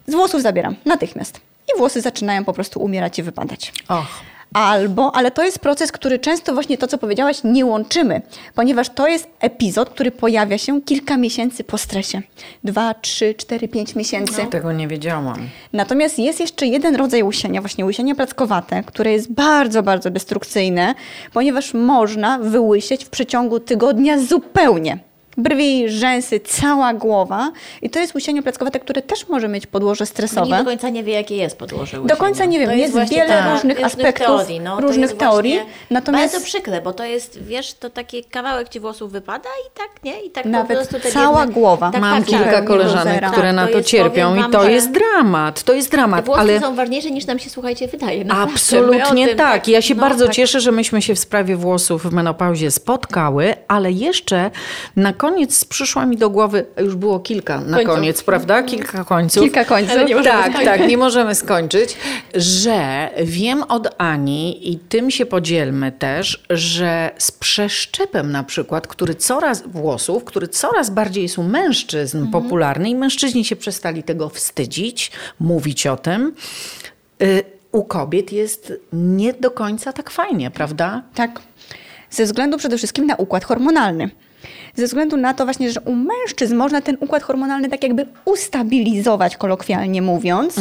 [0.08, 1.51] z włosów zabieram natychmiast.
[1.76, 3.74] I włosy zaczynają po prostu umierać i wypadać.
[3.88, 4.22] Och.
[4.54, 8.22] Albo, ale to jest proces, który często właśnie to, co powiedziałaś, nie łączymy,
[8.56, 12.22] ponieważ to jest epizod, który pojawia się kilka miesięcy po stresie.
[12.64, 14.46] Dwa, trzy, cztery, pięć miesięcy.
[14.46, 15.50] Tego nie wiedziałam.
[15.74, 20.96] Natomiast jest jeszcze jeden rodzaj łysienia, właśnie łysienie plackowate, które jest bardzo, bardzo destrukcyjne,
[21.34, 25.00] ponieważ można wyłysieć w przeciągu tygodnia zupełnie.
[25.38, 27.52] Brwi, rzęsy, cała głowa.
[27.82, 30.48] I to jest łysienie plackowate, które też może mieć podłoże stresowe.
[30.48, 32.20] Nikt do końca nie wie, jakie jest podłoże Do łysienia.
[32.20, 35.18] końca nie wiem, To jest właśnie wiele ta- różnych aspektów, teorii, no, to różnych jest
[35.20, 35.60] teorii,
[35.92, 40.04] natomiast- Bardzo przykre, bo to jest, wiesz, to taki kawałek ci włosów wypada i tak,
[40.04, 40.22] nie?
[40.22, 41.92] I tak Nawet po prostu te cała biedne- głowa.
[41.92, 44.52] Tak, Mam tak, kilka tak, koleżanek, które Tak, na to to jest, cierpią powiem i
[44.52, 45.64] to jest dramat.
[45.64, 46.60] To jest Te dramat, włosy ale...
[46.60, 48.26] są ważniejsze niż nam się, słuchajcie, wydaje.
[48.26, 49.68] No, Absolutnie tym, tak.
[49.68, 50.36] Ja się no, bardzo tak.
[50.36, 54.52] cieszę, że myśmy się w sprawie włosów w menopauzie spotkały, ale jeszcze
[54.96, 57.96] na koniec przyszła mi do głowy, już było kilka na Końców.
[57.96, 58.64] koniec, prawda?
[58.64, 59.44] Kilka końców.
[59.44, 59.92] Kilka końców.
[59.92, 60.66] Ale nie możemy tak, skończyć.
[60.66, 61.98] tak, nie możemy skończyć,
[62.36, 69.16] że wiem od Ani i tym się podzielmy też, że z przeszczepem na przykład, który
[69.16, 72.44] coraz włosów, który coraz bardziej jest u mężczyzn Mhm.
[72.44, 76.34] popularny i mężczyźni się przestali tego wstydzić, mówić o tym.
[77.22, 81.04] Y, u kobiet jest nie do końca tak fajnie, prawda?
[81.16, 81.40] Tak.
[82.10, 84.10] Ze względu przede wszystkim na układ hormonalny.
[84.76, 89.38] Ze względu na to właśnie, że u mężczyzn można ten układ hormonalny tak jakby ustabilizować,
[89.38, 90.58] kolokwialnie mówiąc,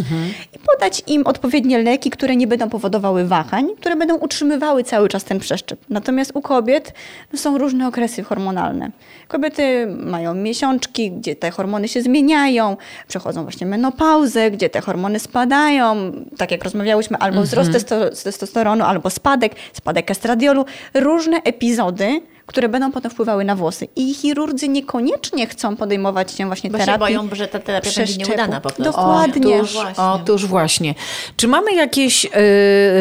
[0.56, 5.24] i podać im odpowiednie leki, które nie będą powodowały wahań, które będą utrzymywały cały czas
[5.24, 5.80] ten przeszczep.
[5.88, 6.94] Natomiast u kobiet
[7.32, 8.90] no, są różne okresy hormonalne.
[9.28, 12.76] Kobiety mają miesiączki, gdzie te hormony się zmieniają,
[13.08, 19.10] przechodzą właśnie menopauzę, gdzie te hormony spadają, tak jak rozmawiałyśmy, albo wzrost testo- testosteronu, albo
[19.10, 20.64] spadek, spadek estradiolu.
[20.94, 22.20] Różne epizody,
[22.50, 23.88] które będą potem wpływały na włosy.
[23.96, 27.16] I chirurdzy niekoniecznie chcą podejmować się właśnie Bo się terapii.
[27.16, 28.82] boją, że ta terapia będzie nieudana po prostu.
[28.82, 29.56] Dokładnie.
[29.56, 30.04] Otóż właśnie.
[30.04, 30.94] Otóż właśnie.
[31.36, 32.28] Czy mamy jakieś y,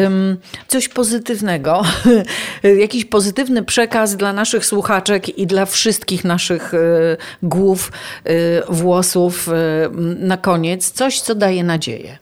[0.06, 0.36] ym,
[0.68, 1.82] coś pozytywnego,
[2.84, 7.92] jakiś pozytywny przekaz dla naszych słuchaczek i dla wszystkich naszych y, głów,
[8.26, 9.52] y, włosów y,
[10.18, 10.90] na koniec?
[10.90, 12.18] Coś, co daje nadzieję.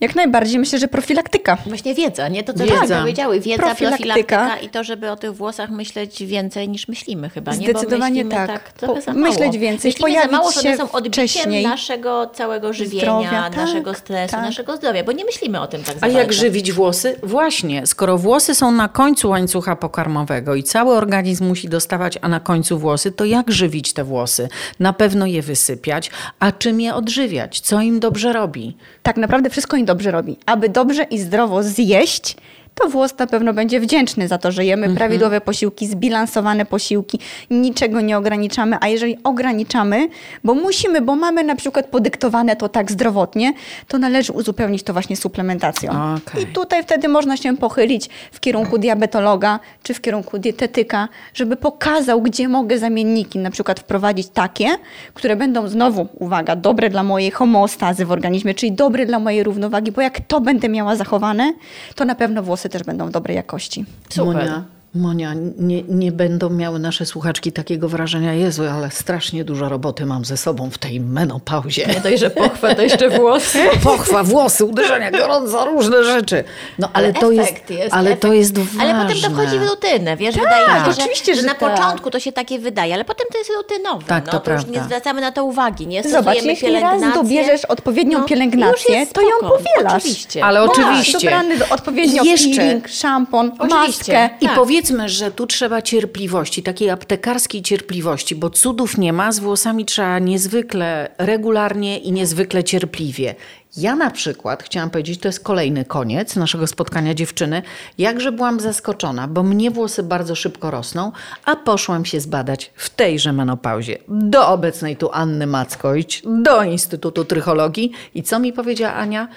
[0.00, 1.56] Jak najbardziej myślę, że profilaktyka.
[1.66, 2.44] Właśnie wiedza, nie?
[2.44, 3.00] To, co Wiedza.
[3.00, 3.40] powiedziały.
[3.40, 4.06] Wiedza, Profilaktyka.
[4.14, 4.56] profilaktyka.
[4.58, 7.58] i to, żeby o tych włosach myśleć więcej niż myślimy chyba, nie?
[7.72, 8.72] Bo Zdecydowanie myślimy tak.
[8.72, 9.26] trochę za mało.
[9.26, 11.64] myśleć więcej, Myślimy za pojawić mało, że one są odbiciem wcześniej.
[11.64, 14.42] naszego całego żywienia, Zdrowia, tak, naszego stresu, tak.
[14.42, 16.40] naszego zdrowia, bo nie myślimy o tym tak za A jak bardzo.
[16.40, 17.16] żywić włosy?
[17.22, 22.40] Właśnie, skoro włosy są na końcu łańcucha pokarmowego i cały organizm musi dostawać, a na
[22.40, 24.48] końcu włosy, to jak żywić te włosy?
[24.80, 27.60] Na pewno je wysypiać, a czym je odżywiać?
[27.60, 28.76] Co im dobrze robi?
[29.02, 30.36] Tak naprawdę wszystko im dobrze robi.
[30.46, 32.36] Aby dobrze i zdrowo zjeść,
[32.80, 34.96] to włos na pewno będzie wdzięczny za to, że jemy Mhm.
[34.96, 37.18] prawidłowe posiłki, zbilansowane posiłki,
[37.50, 40.08] niczego nie ograniczamy, a jeżeli ograniczamy,
[40.44, 43.52] bo musimy, bo mamy na przykład podyktowane to tak zdrowotnie,
[43.88, 45.90] to należy uzupełnić to właśnie suplementacją.
[46.16, 46.42] Okej.
[46.42, 52.22] I tutaj wtedy można się pochylić w kierunku diabetologa czy w kierunku dietetyka, żeby pokazał,
[52.22, 54.68] gdzie mogę zamienniki na przykład wprowadzić takie,
[55.14, 59.92] które będą znowu, uwaga, dobre dla mojej homeostazy w organizmie, czyli dobre dla mojej równowagi,
[59.92, 61.52] bo jak to będę miała zachowane,
[61.94, 63.84] to na pewno włosy też będą dobrej jakości.
[64.08, 64.24] Super.
[64.34, 64.64] Monia,
[64.96, 70.24] Monia, nie, nie będą miały nasze słuchaczki takiego wrażenia, Jezu, ale strasznie dużo roboty mam
[70.24, 71.86] ze sobą w tej menopauzie.
[71.86, 73.58] Nie dość, że pochwa, to jeszcze włosy.
[73.84, 76.44] Pochwa, włosy, uderzenia, gorąca, różne rzeczy.
[76.78, 78.22] No ale, to jest, jest, ale efekt.
[78.22, 78.94] to jest ważne.
[78.94, 81.70] Ale potem to wchodzi w rutynę, wiesz, wydaje mi się, oczywiście, że że na tak.
[81.74, 84.04] początku to się takie wydaje, ale potem to jest rutynowe.
[84.06, 84.80] Tak, no, to to już prawda.
[84.80, 86.02] nie zwracamy na to uwagi, nie?
[86.02, 90.02] Zobacz, Stosujemy jeśli raz dobierzesz odpowiednią No, już pielęgnację, jest to ją powielasz.
[90.02, 90.44] Oczywiście.
[90.44, 91.18] Ale Masz oczywiście.
[91.18, 94.12] dobrany do, odpowiednio I jeszcze- peeling, szampon, Oczywiście.
[94.12, 94.30] maskę.
[94.40, 94.54] I Tak.
[94.86, 100.18] Powiedzmy, że tu trzeba cierpliwości, takiej aptekarskiej cierpliwości, bo cudów nie ma, z włosami trzeba
[100.18, 103.34] niezwykle regularnie i niezwykle cierpliwie.
[103.76, 107.62] Ja na przykład, chciałam powiedzieć, to jest kolejny koniec naszego spotkania dziewczyny,
[107.98, 111.12] jakże byłam zaskoczona, bo mnie włosy bardzo szybko rosną,
[111.44, 117.92] a poszłam się zbadać w tejże menopauzie do obecnej tu Anny Mackojć, do Instytutu Trychologii
[118.14, 119.28] i co mi powiedziała Ania?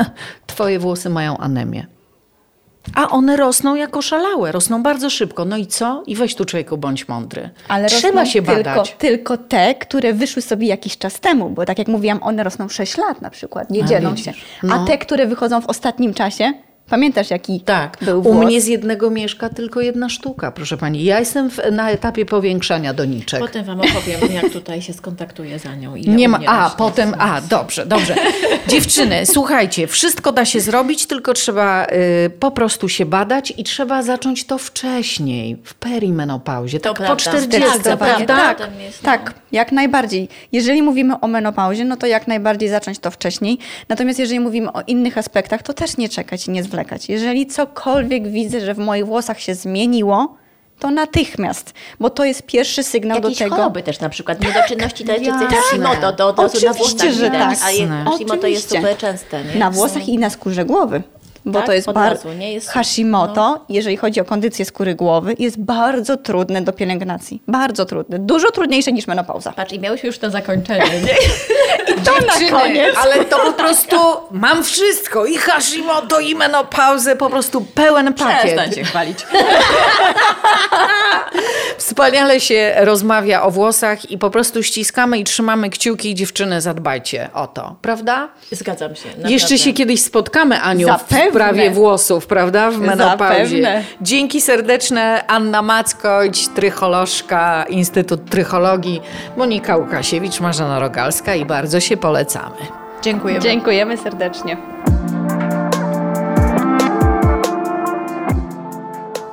[0.46, 1.97] Twoje włosy mają anemię.
[2.94, 5.44] A one rosną jako szalałe, rosną bardzo szybko.
[5.44, 6.02] No i co?
[6.06, 7.50] I weź tu człowieku, bądź mądry.
[7.68, 8.96] Ale Trzeba się tylko, badać.
[8.98, 12.96] tylko te, które wyszły sobie jakiś czas temu, bo tak jak mówiłam, one rosną 6
[12.96, 14.32] lat na przykład, nie dzielą się.
[14.62, 14.74] No.
[14.74, 16.52] A te, które wychodzą w ostatnim czasie,
[16.88, 21.04] pamiętasz jaki Tak, był u mnie z jednego mieszka tylko jedna sztuka, proszę pani.
[21.04, 23.40] Ja jestem w, na etapie powiększania doniczek.
[23.40, 25.96] Potem wam opowiem, jak tutaj się skontaktuję za nią.
[25.96, 26.38] Ile Nie ma.
[26.46, 27.14] A, potem.
[27.18, 28.14] A, dobrze, dobrze.
[28.68, 34.02] Dziewczyny, słuchajcie, wszystko da się zrobić, tylko trzeba y, po prostu się badać i trzeba
[34.02, 36.80] zacząć to wcześniej, w perimenopauzie.
[36.80, 37.38] To tak po prawda.
[37.38, 38.54] 40, Zdecydowanie prawda?
[38.54, 38.70] tak.
[38.80, 39.06] Jest, no.
[39.10, 40.28] Tak, jak najbardziej.
[40.52, 43.58] Jeżeli mówimy o menopauzie, no to jak najbardziej zacząć to wcześniej.
[43.88, 46.77] Natomiast jeżeli mówimy o innych aspektach, to też nie czekać i nie zwlekać.
[47.08, 50.36] Jeżeli cokolwiek widzę, że w moich włosach się zmieniło,
[50.78, 53.56] to natychmiast, bo to jest pierwszy sygnał Jakieś do tego.
[53.56, 55.56] choroby też na przykład, niedoczynności taleczycy jasne.
[55.56, 57.68] Hashimoto, to od razu na włosach że widać, tak.
[58.06, 58.10] a.
[58.10, 59.54] Hashimoto jest super częste, nie?
[59.54, 61.02] Na włosach i na skórze głowy.
[61.48, 61.66] Bo Tak?
[61.66, 62.28] to jest bardzo.
[62.32, 67.42] Jest- Hashimoto, jeżeli chodzi o kondycję skóry głowy, jest bardzo trudne do pielęgnacji.
[67.48, 68.18] Bardzo trudne.
[68.18, 69.52] Dużo trudniejsze niż menopauza.
[69.52, 71.14] Patrz, i miałeś już to zakończenie, nie?
[72.04, 72.96] To na koniec.
[72.96, 73.96] Ale to po prostu
[74.30, 75.26] mam wszystko.
[75.26, 78.38] I Hashimoto, i menopauzę, po prostu pełen pakiet.
[78.42, 79.18] Przestań się chwalić.
[81.78, 86.14] Wspaniale się rozmawia o włosach i po prostu ściskamy i trzymamy kciuki.
[86.14, 88.28] Dziewczyny, zadbajcie o to, prawda?
[88.52, 89.08] Zgadzam się.
[89.08, 89.32] Naprawdę.
[89.32, 91.18] Jeszcze się kiedyś spotkamy, Aniu, Zapewne.
[91.38, 92.70] W sprawie włosów, prawda?
[92.70, 93.62] W menopauzie.
[93.62, 93.82] Zapewne.
[94.00, 95.24] Dzięki serdeczne.
[95.26, 99.02] Anna Mackojć, trycholożka, Instytut Trychologii,
[99.36, 102.56] Monika Łukasiewicz, Marzena Rogalska i bardzo się polecamy.
[103.02, 103.40] Dziękuję.
[103.40, 104.56] Dziękujemy serdecznie.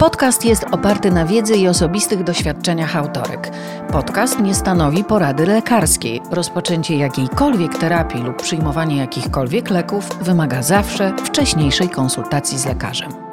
[0.06, 3.52] Podcast jest oparty na wiedzy i osobistych doświadczeniach autorek.
[3.92, 6.22] Podcast nie stanowi porady lekarskiej.
[6.32, 13.25] Rozpoczęcie jakiejkolwiek terapii lub przyjmowanie jakichkolwiek leków wymaga zawsze wcześniejszej konsultacji z lekarzem.